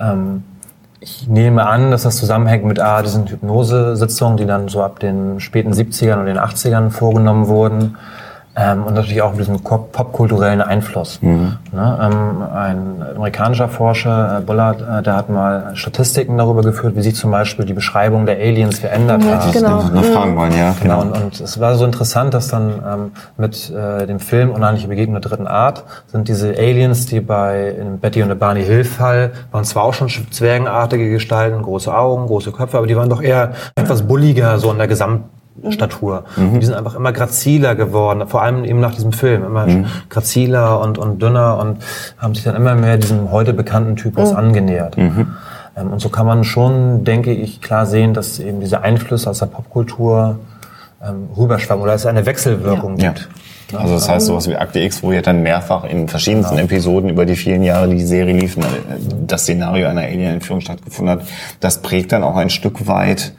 [0.00, 0.42] Ähm,
[1.00, 5.38] ich nehme an, dass das zusammenhängt mit A, diesen Hypnosesitzungen, die dann so ab den
[5.38, 7.96] späten 70ern und den 80ern vorgenommen wurden.
[8.56, 11.20] Ähm, und natürlich auch mit diesem pop- popkulturellen Einfluss.
[11.20, 17.02] Ne, ähm, ein amerikanischer Forscher, äh, Bullard, äh, der hat mal Statistiken darüber geführt, wie
[17.02, 19.52] sich zum Beispiel die Beschreibung der Aliens verändert hat.
[19.52, 19.82] genau.
[19.82, 20.72] Noch fragen wollen, ja.
[20.80, 24.86] Genau, und, und es war so interessant, dass dann ähm, mit äh, dem Film Unheimliche
[24.86, 28.84] Begegnung der dritten Art sind diese Aliens, die bei in Betty und der Barney Hill
[28.84, 33.20] Fall waren zwar auch schon zwergenartige Gestalten, große Augen, große Köpfe, aber die waren doch
[33.20, 34.86] eher etwas bulliger so in der
[35.64, 36.24] Gesamtstatur.
[36.36, 39.66] Und die sind einfach immer graziler geworden, vor allem eben nach diesem Film, immer
[40.08, 41.78] graziler und, und dünner und
[42.18, 44.96] haben sich dann immer mehr diesem heute bekannten Typus angenähert.
[44.96, 49.38] Ähm, und so kann man schon, denke ich, klar sehen, dass eben diese Einflüsse aus
[49.40, 50.38] der Popkultur
[51.02, 53.08] ähm, rüberschwammen oder es eine Wechselwirkung Ja.
[53.10, 53.28] gibt.
[53.72, 57.24] Also das heißt sowas wie Akte X, wo ja dann mehrfach in verschiedensten Episoden über
[57.24, 58.60] die vielen Jahre, die die Serie lief, äh,
[59.26, 61.26] das Szenario einer Alien-Entführung stattgefunden hat,
[61.60, 63.32] das prägt dann auch ein Stück weit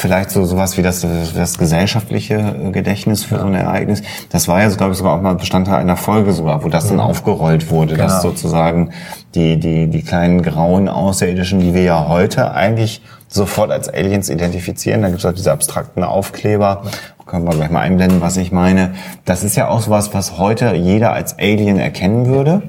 [0.00, 4.02] vielleicht so sowas wie das, das gesellschaftliche äh, Gedächtnis für so ein Ereignis.
[4.30, 7.00] Das war ja, glaube ich, sogar auch mal Bestandteil einer Folge sogar, wo das dann
[7.00, 8.34] aufgerollt wurde, dass Genau.
[8.34, 8.90] sozusagen
[9.34, 15.02] die, die, die kleinen grauen Außerirdischen, die wir ja heute eigentlich sofort als Aliens identifizieren,
[15.02, 16.82] da gibt es auch diese abstrakten Aufkleber,
[17.30, 18.90] können wir gleich mal einblenden, was ich meine.
[19.24, 22.62] Das ist ja auch sowas, was heute jeder als Alien erkennen würde,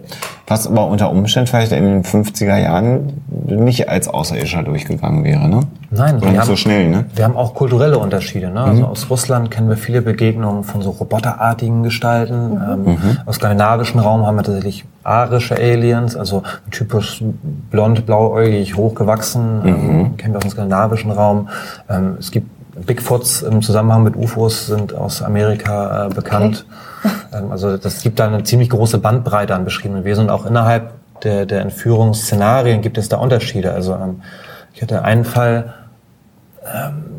[0.48, 5.62] was aber unter Umständen vielleicht in den 50er Jahren nicht als Außerirdischer durchgegangen wäre, ne?
[5.90, 7.06] Nein, Oder nicht haben- so schnell, ne?
[7.16, 8.50] Wir haben auch kulturelle Unterschiede.
[8.50, 8.62] Ne?
[8.62, 12.62] Also aus Russland kennen wir viele Begegnungen von so roboterartigen Gestalten.
[12.88, 17.24] Ähm, Aus skandinavischen Raum haben wir tatsächlich arische Aliens, also typisch
[17.72, 19.62] blond, blauäugig, hochgewachsen.
[19.66, 21.50] Ähm, kennen wir aus dem skandinavischen Raum.
[21.90, 22.48] Ähm, es gibt
[22.86, 26.66] Bigfoots im Zusammenhang mit UFOs sind aus Amerika äh, bekannt.
[27.34, 30.92] Ähm, also das gibt da eine ziemlich große Bandbreite an beschriebenen Wesen und auch innerhalb
[31.24, 33.74] der, der Entführungsszenarien gibt es da Unterschiede.
[33.74, 34.22] Also ähm,
[34.76, 35.74] ich hatte einen Fall,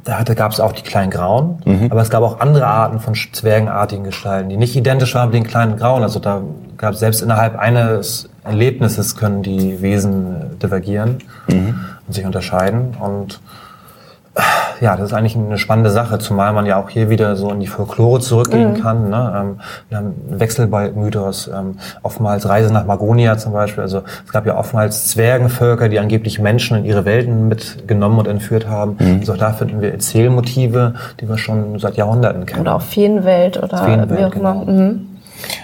[0.04, 3.14] da hatte, gab es auch die kleinen Grauen, aber es gab auch andere Arten von
[3.14, 6.04] zwergenartigen Gestalten, die nicht identisch waren mit den kleinen Grauen.
[6.04, 6.42] Also da
[6.76, 12.96] gab es selbst innerhalb eines Erlebnisses können die Wesen divergieren und sich unterscheiden.
[13.00, 13.40] Und
[14.82, 17.60] ja, das ist eigentlich eine spannende Sache, zumal man ja auch hier wieder so in
[17.60, 19.10] die Folklore zurückgehen kann.
[19.10, 19.32] Ne?
[19.34, 23.82] Ähm, wir haben einen Wechselbalg-Mythos, ähm, oftmals Reise nach Magonia zum Beispiel.
[23.82, 28.66] Also es gab ja oftmals Zwergenvölker, die angeblich Menschen in ihre Welten mitgenommen und entführt
[28.66, 28.96] haben.
[29.20, 32.62] Also auch da finden wir Erzählmotive, die wir schon seit Jahrhunderten kennen.
[32.62, 34.64] Oder auch Feenwelt oder Feenwelt, wie auch immer.
[34.64, 34.64] genau.
[34.64, 35.06] Mhm.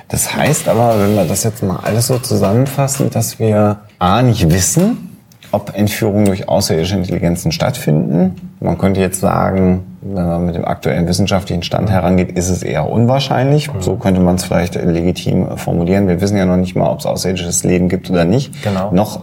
[0.09, 4.49] Das heißt aber, wenn wir das jetzt mal alles so zusammenfassen, dass wir A nicht
[4.53, 5.08] wissen,
[5.53, 8.37] ob Entführungen durch außerirdische Intelligenzen stattfinden.
[8.61, 9.85] Man könnte jetzt sagen,
[10.15, 13.71] wenn man mit dem aktuellen wissenschaftlichen Stand herangeht, ist es eher unwahrscheinlich.
[13.81, 16.09] So könnte man es vielleicht legitim formulieren.
[16.09, 18.63] Wir wissen ja noch nicht mal, ob es außerirdisches Leben gibt oder nicht.
[18.63, 18.91] Genau.
[18.93, 19.21] Noch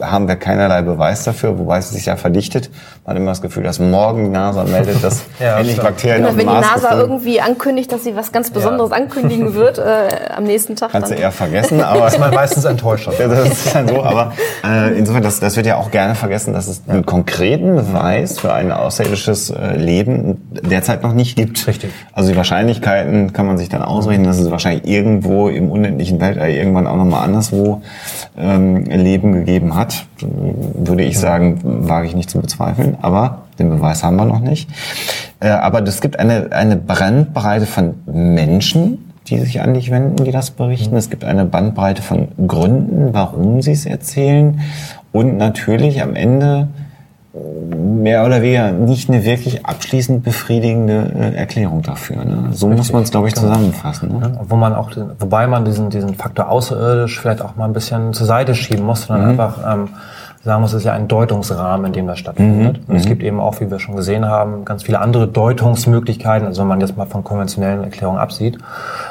[0.00, 2.70] haben wir keinerlei Beweis dafür, wobei es sich ja verdichtet.
[3.04, 5.88] Man hat immer das Gefühl, dass morgen die NASA meldet, dass Ja, endlich stimmt.
[5.88, 8.50] Bakterien Genau, auf wenn dem die Mars NASA gefunden irgendwie ankündigt, dass sie was ganz
[8.50, 9.82] Besonderes ankündigen wird äh,
[10.34, 10.92] am nächsten Tag.
[10.92, 13.08] Kannst du eher vergessen, aber ist man meistens enttäuscht.
[13.18, 14.32] Ja, das ist dann so, aber
[14.64, 18.52] äh, insofern, das, das wird ja auch gerne vergessen, dass es einen konkreten Beweis für
[18.52, 21.66] ein außerirdisches äh, Leben derzeit noch nicht gibt.
[21.66, 21.90] Richtig.
[22.12, 26.50] Also die Wahrscheinlichkeiten kann man sich dann ausrechnen, dass es wahrscheinlich irgendwo im unendlichen Weltall
[26.50, 27.82] irgendwann auch nochmal anderswo
[28.36, 30.06] ähm, Leben gegeben hat.
[30.20, 34.68] Würde ich sagen, wage ich nicht zu bezweifeln, aber den Beweis haben wir noch nicht.
[35.40, 40.32] Äh, aber es gibt eine, eine Bandbreite von Menschen, die sich an dich wenden, die
[40.32, 40.96] das berichten.
[40.96, 44.60] Es gibt eine Bandbreite von Gründen, warum sie es erzählen.
[45.12, 46.68] Und natürlich am Ende
[47.34, 52.24] mehr oder weniger nicht eine wirklich abschließend befriedigende äh, Erklärung dafür.
[52.24, 52.48] Ne?
[52.52, 54.20] So muss man es, glaube ich, zusammenfassen.
[54.20, 54.32] Ne?
[54.34, 58.12] Ja, Wo man auch, wobei man diesen, diesen Faktor außerirdisch vielleicht auch mal ein bisschen
[58.12, 59.88] zur Seite schieben muss, sondern einfach ähm,
[60.44, 62.80] sagen muss, es ist ja ein Deutungsrahmen, in dem das stattfindet.
[62.86, 66.60] Und es gibt eben auch, wie wir schon gesehen haben, ganz viele andere Deutungsmöglichkeiten, also
[66.62, 68.58] wenn man jetzt mal von konventionellen Erklärungen absieht.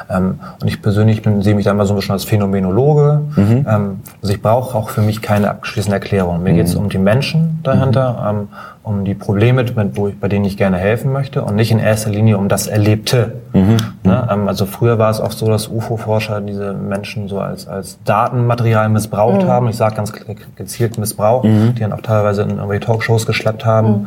[0.08, 3.22] Ähm, und ich persönlich bin, sehe mich da immer so ein bisschen als Phänomenologe.
[3.66, 6.42] Ähm, also ich brauche auch für mich keine abschließende Erklärung.
[6.42, 8.48] Mir geht es um die Menschen dahinter, ähm,
[8.84, 11.78] um die Probleme, mit, wo ich, bei denen ich gerne helfen möchte und nicht in
[11.78, 13.36] erster Linie um das Erlebte.
[14.02, 14.28] Ne?
[14.30, 18.90] Ähm, also früher war es oft so, dass UFO-Forscher diese Menschen so als, als Datenmaterial
[18.90, 19.68] missbraucht haben.
[19.68, 24.06] Ich sage ganz ge- gezielt Missbrauch, die dann auch teilweise in irgendwelche Talkshows geschleppt haben,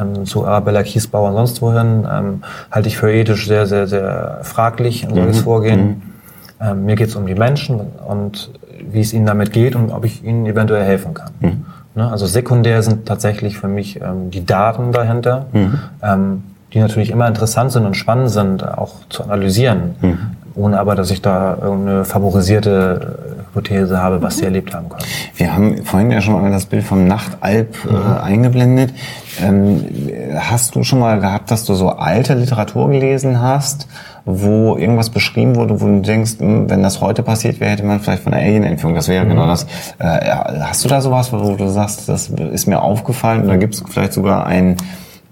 [0.00, 2.06] ähm, zu Arabella Kiesbauer und sonst wohin.
[2.10, 6.02] Ähm, halte ich für ethisch sehr, sehr, sehr fraglich, ein solches Vorgehen.
[6.60, 8.50] Ähm, mir geht es um die Menschen und
[8.88, 11.66] wie es ihnen damit geht und ob ich ihnen eventuell helfen kann.
[11.94, 12.10] Ne?
[12.10, 15.46] Also sekundär sind tatsächlich für mich ähm, die Daten dahinter,
[16.02, 19.94] ähm, die natürlich immer interessant sind und spannend sind, auch zu analysieren,
[20.54, 25.02] ohne aber, dass ich da irgendeine favorisierte äh, Hypothese habe, was sie erlebt haben können.
[25.36, 28.94] Wir haben vorhin ja schon mal das Bild vom Nachtalb äh, eingeblendet.
[29.40, 29.84] Ähm,
[30.38, 33.88] hast du schon mal gehabt, dass du so alte Literatur gelesen hast,
[34.24, 38.00] wo irgendwas beschrieben wurde, wo du denkst, hm, wenn das heute passiert wäre, hätte man
[38.00, 39.64] vielleicht von einer Alien-Entführung, das wäre genau das.
[39.98, 40.30] Äh,
[40.60, 44.12] hast du da sowas, wo du sagst, das ist mir aufgefallen oder gibt es vielleicht
[44.12, 44.76] sogar einen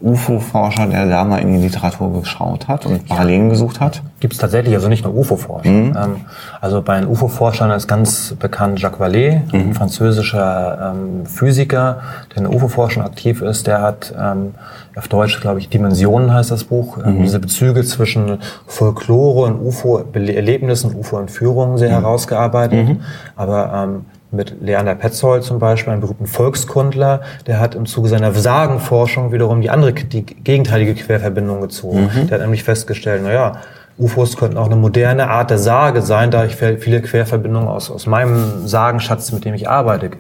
[0.03, 4.03] UFO-Forscher, der da mal in die Literatur geschaut hat und Parallelen gesucht hat?
[4.21, 5.69] Gibt es tatsächlich, also nicht nur UFO-Forscher.
[5.71, 5.97] Mhm.
[5.97, 6.17] Ähm,
[6.61, 9.71] also bei den UFO-Forschern ist ganz bekannt Jacques Vallée, Mhm.
[9.71, 11.99] ein französischer ähm, Physiker,
[12.31, 13.67] der in der UFO-Forschung aktiv ist.
[13.67, 14.55] Der hat ähm,
[14.97, 17.23] auf Deutsch, glaube ich, Dimensionen heißt das Buch, ähm, Mhm.
[17.23, 21.79] diese Bezüge zwischen Folklore und UFO-Erlebnissen und UFO-Entführungen Mhm.
[21.79, 22.97] sehr herausgearbeitet.
[23.37, 28.33] Aber ähm, mit Leander Petzold zum Beispiel, einem berühmten Volkskundler, der hat im Zuge seiner
[28.33, 32.09] Sagenforschung wiederum die andere, die gegenteilige Querverbindung gezogen.
[32.29, 33.57] Der hat nämlich festgestellt, naja,
[33.99, 38.07] UFOs könnten auch eine moderne Art der Sage sein, da ich viele Querverbindungen aus, aus
[38.07, 40.11] meinem Sagenschatz, mit dem ich arbeite,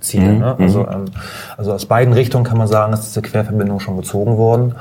[0.00, 0.32] Ziel.
[0.32, 0.38] Mhm.
[0.38, 0.56] Ne?
[0.58, 1.06] Also, ähm,
[1.56, 4.74] also aus beiden Richtungen kann man sagen, ist diese Querverbindung schon gezogen worden.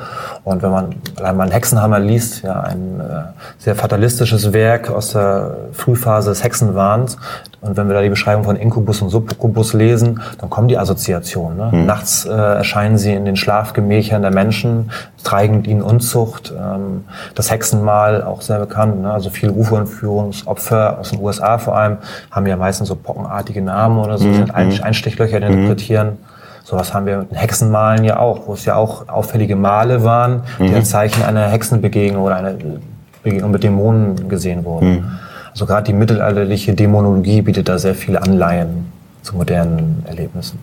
[0.44, 3.24] Und wenn man allein mal einen Hexenhammer liest, ja, ein äh,
[3.58, 7.18] sehr fatalistisches Werk aus der Frühphase des Hexenwahns,
[7.62, 11.58] und wenn wir da die Beschreibung von Inkubus und Succubus lesen, dann kommen die Assoziationen.
[11.58, 11.86] Ne?
[11.86, 14.92] Nachts äh, erscheinen sie in den Schlafgemächern der Menschen,
[15.28, 16.54] treiben ihnen Unzucht.
[16.58, 17.04] Ähm,
[17.36, 19.12] das Hexenmal, auch sehr bekannt, ne?
[19.12, 21.98] also viele UFO-Entführungsopfer aus den USA vor allem,
[22.32, 26.18] haben ja meistens so pockenartige Namen oder so, sind Ein Einstichlöcher, die interpretieren.
[26.64, 30.42] Sowas haben wir mit den Hexenmalen ja auch, wo es ja auch auffällige Male waren,
[30.60, 32.56] die als Zeichen einer Hexenbegegnung oder einer
[33.24, 35.20] Begegnung mit Dämonen gesehen wurden.
[35.52, 38.92] Also gerade die mittelalterliche Dämonologie bietet da sehr viele Anleihen
[39.24, 40.60] zu modernen Erlebnissen.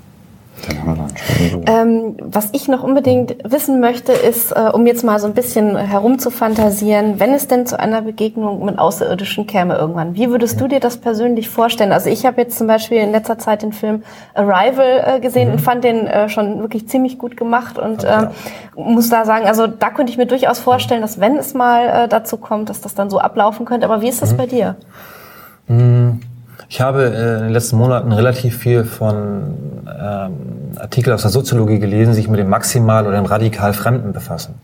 [1.66, 5.76] Ähm, was ich noch unbedingt wissen möchte, ist, äh, um jetzt mal so ein bisschen
[5.76, 10.80] herumzufantasieren, wenn es denn zu einer Begegnung mit Außerirdischen käme irgendwann, wie würdest du dir
[10.80, 11.92] das persönlich vorstellen?
[11.92, 14.02] Also ich habe jetzt zum Beispiel in letzter Zeit den Film
[14.34, 18.28] Arrival äh, gesehen und fand den äh, schon wirklich ziemlich gut gemacht und ähm,
[18.76, 22.09] muss da sagen, also da könnte ich mir durchaus vorstellen, dass wenn es mal äh,
[22.09, 23.86] dazu kommt, dass das dann so ablaufen könnte.
[23.86, 24.76] Aber wie ist das bei dir?
[26.68, 29.55] Ich habe äh, in den letzten Monaten relativ viel von
[29.86, 30.32] ähm,
[30.78, 34.55] Artikeln aus der Soziologie gelesen, die sich mit dem maximal oder dem radikal Fremden befassen.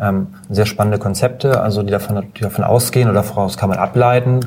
[0.00, 4.40] Ähm, sehr spannende Konzepte, also die davon, die davon ausgehen oder voraus kann man ableiten,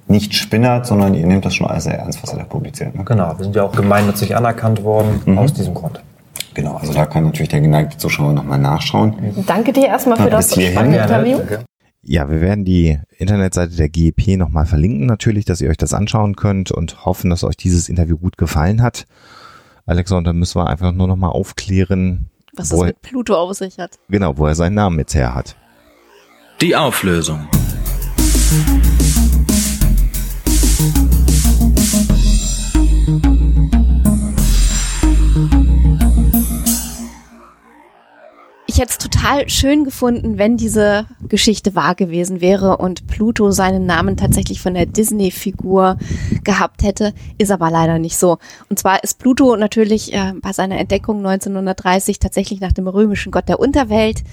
[0.10, 2.96] nicht spinnert, sondern ihr nehmt das schon alles sehr ernst, was ihr da publiziert.
[2.96, 3.04] Ne?
[3.06, 6.02] Genau, wir sind ja auch gemeinnützig anerkannt worden aus diesem Grund.
[6.56, 9.14] Genau, also da kann natürlich der geneigte Zuschauer noch mal nachschauen.
[9.46, 10.98] Danke dir erstmal für Ja, das spannende.
[10.98, 11.40] Interview.
[12.02, 16.36] Ja, wir werden die Internetseite der GEP nochmal verlinken natürlich, dass ihr euch das anschauen
[16.36, 19.06] könnt und hoffen, dass euch dieses Interview gut gefallen hat.
[19.86, 23.54] Alexa, und dann müssen wir einfach nur nochmal aufklären, Was wo das mit Pluto auf
[23.54, 24.00] sich hat.
[24.10, 25.56] genau, wo er seinen Namen jetzt her hat.
[26.62, 27.48] Die Auflösung.
[30.80, 30.86] Ich
[38.78, 44.16] hätte es total schön gefunden, wenn diese Geschichte wahr gewesen wäre und Pluto seinen Namen
[44.16, 45.98] tatsächlich von der Disney-Figur
[46.46, 48.38] gehabt hätte, ist aber leider nicht so.
[48.70, 53.50] Und zwar ist Pluto natürlich äh, bei seiner Entdeckung 1930 tatsächlich nach dem römischen Gott
[53.50, 54.24] der Unterwelt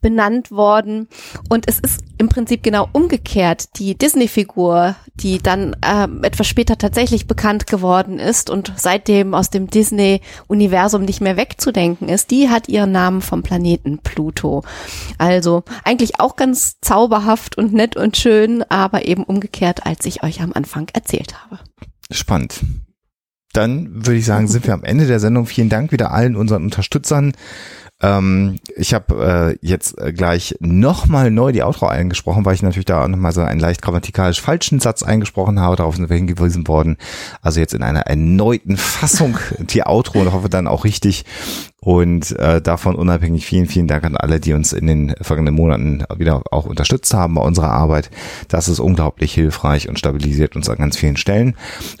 [0.00, 1.08] benannt worden.
[1.48, 3.78] Und es ist im Prinzip genau umgekehrt.
[3.78, 9.68] Die Disney-Figur, die dann ähm, etwas später tatsächlich bekannt geworden ist und seitdem aus dem
[9.68, 14.62] Disney-Universum nicht mehr wegzudenken ist, die hat ihren Namen vom Planeten Pluto.
[15.18, 20.40] Also eigentlich auch ganz zauberhaft und nett und schön, aber eben umgekehrt, als ich euch
[20.40, 21.60] am Anfang erzählt habe.
[22.10, 22.60] Spannend.
[23.52, 25.46] Dann würde ich sagen, sind wir am Ende der Sendung.
[25.46, 27.32] Vielen Dank wieder allen unseren Unterstützern.
[28.02, 33.02] Ähm, ich habe äh, jetzt gleich nochmal neu die Outro eingesprochen, weil ich natürlich da
[33.02, 35.76] auch nochmal so einen leicht grammatikalisch falschen Satz eingesprochen habe.
[35.76, 36.98] Darauf sind wir hingewiesen worden.
[37.40, 41.24] Also jetzt in einer erneuten Fassung die Outro und hoffe dann auch richtig.
[41.86, 46.02] Und äh, davon unabhängig vielen, vielen Dank an alle, die uns in den vergangenen Monaten
[46.16, 48.10] wieder auch unterstützt haben bei unserer Arbeit.
[48.48, 51.54] Das ist unglaublich hilfreich und stabilisiert uns an ganz vielen Stellen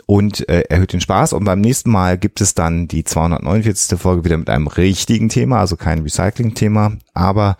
[0.06, 1.34] und äh, erhöht den Spaß.
[1.34, 3.96] Und beim nächsten Mal gibt es dann die 249.
[3.96, 6.96] Folge wieder mit einem richtigen Thema, also kein Recycling-Thema.
[7.14, 7.56] Aber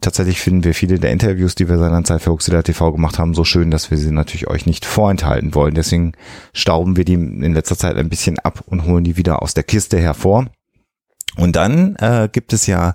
[0.00, 3.44] tatsächlich finden wir viele der Interviews, die wir seinerzeit für Huxilla TV gemacht haben, so
[3.44, 5.74] schön, dass wir sie natürlich euch nicht vorenthalten wollen.
[5.74, 6.12] Deswegen
[6.54, 9.64] stauben wir die in letzter Zeit ein bisschen ab und holen die wieder aus der
[9.64, 10.46] Kiste hervor.
[11.36, 12.94] Und dann äh, gibt es ja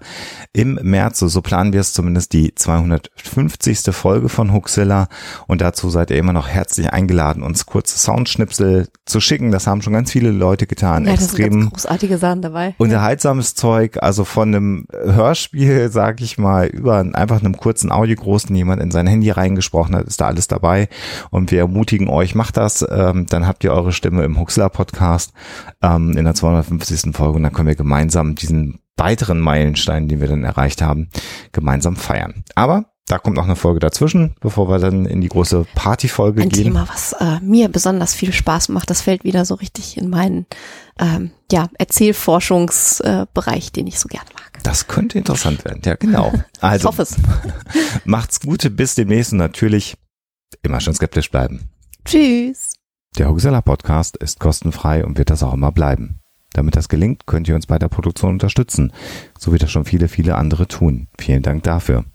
[0.53, 3.79] im März, so, so planen wir es zumindest, die 250.
[3.91, 5.07] Folge von Huxilla.
[5.47, 9.51] Und dazu seid ihr immer noch herzlich eingeladen, uns kurze Soundschnipsel zu schicken.
[9.51, 11.05] Das haben schon ganz viele Leute getan.
[11.05, 12.75] Ja, Extrem großartige Sachen dabei.
[12.77, 18.55] unterhaltsames Zeug, also von einem Hörspiel, sag ich mal, über einfach einem kurzen Audiogroß, den
[18.55, 20.89] jemand in sein Handy reingesprochen hat, ist da alles dabei.
[21.29, 25.33] Und wir ermutigen euch, macht das, ähm, dann habt ihr eure Stimme im Huxler Podcast
[25.81, 27.15] ähm, in der 250.
[27.15, 31.09] Folge und dann können wir gemeinsam diesen weiteren Meilenstein, den wir dann erreicht haben,
[31.51, 32.43] gemeinsam feiern.
[32.55, 36.49] Aber da kommt noch eine Folge dazwischen, bevor wir dann in die große Partyfolge Ein
[36.49, 36.65] gehen.
[36.65, 40.45] Thema, was äh, mir besonders viel Spaß macht, das fällt wieder so richtig in meinen
[40.99, 44.63] ähm, ja, Erzählforschungsbereich, den ich so gerne mag.
[44.63, 45.82] Das könnte interessant werden.
[45.84, 46.32] Ja, genau.
[46.55, 47.15] Ich Also hoffe es.
[48.05, 49.97] macht's gut, bis demnächst und natürlich
[50.61, 51.69] immer schön skeptisch bleiben.
[52.05, 52.75] Tschüss.
[53.17, 56.20] Der Huxella Podcast ist kostenfrei und wird das auch immer bleiben.
[56.53, 58.91] Damit das gelingt, könnt ihr uns bei der Produktion unterstützen,
[59.37, 61.07] so wie das schon viele, viele andere tun.
[61.17, 62.05] Vielen Dank dafür.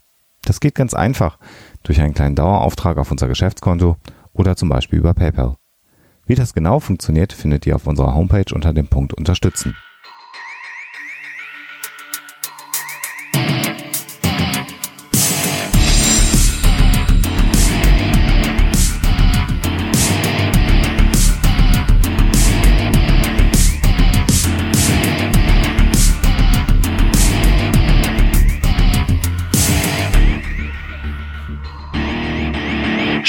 [0.45, 1.39] Das geht ganz einfach
[1.83, 3.97] durch einen kleinen Dauerauftrag auf unser Geschäftskonto
[4.33, 5.57] oder zum Beispiel über PayPal.
[6.27, 9.77] Wie das genau funktioniert, findet ihr auf unserer Homepage unter dem Punkt Unterstützen.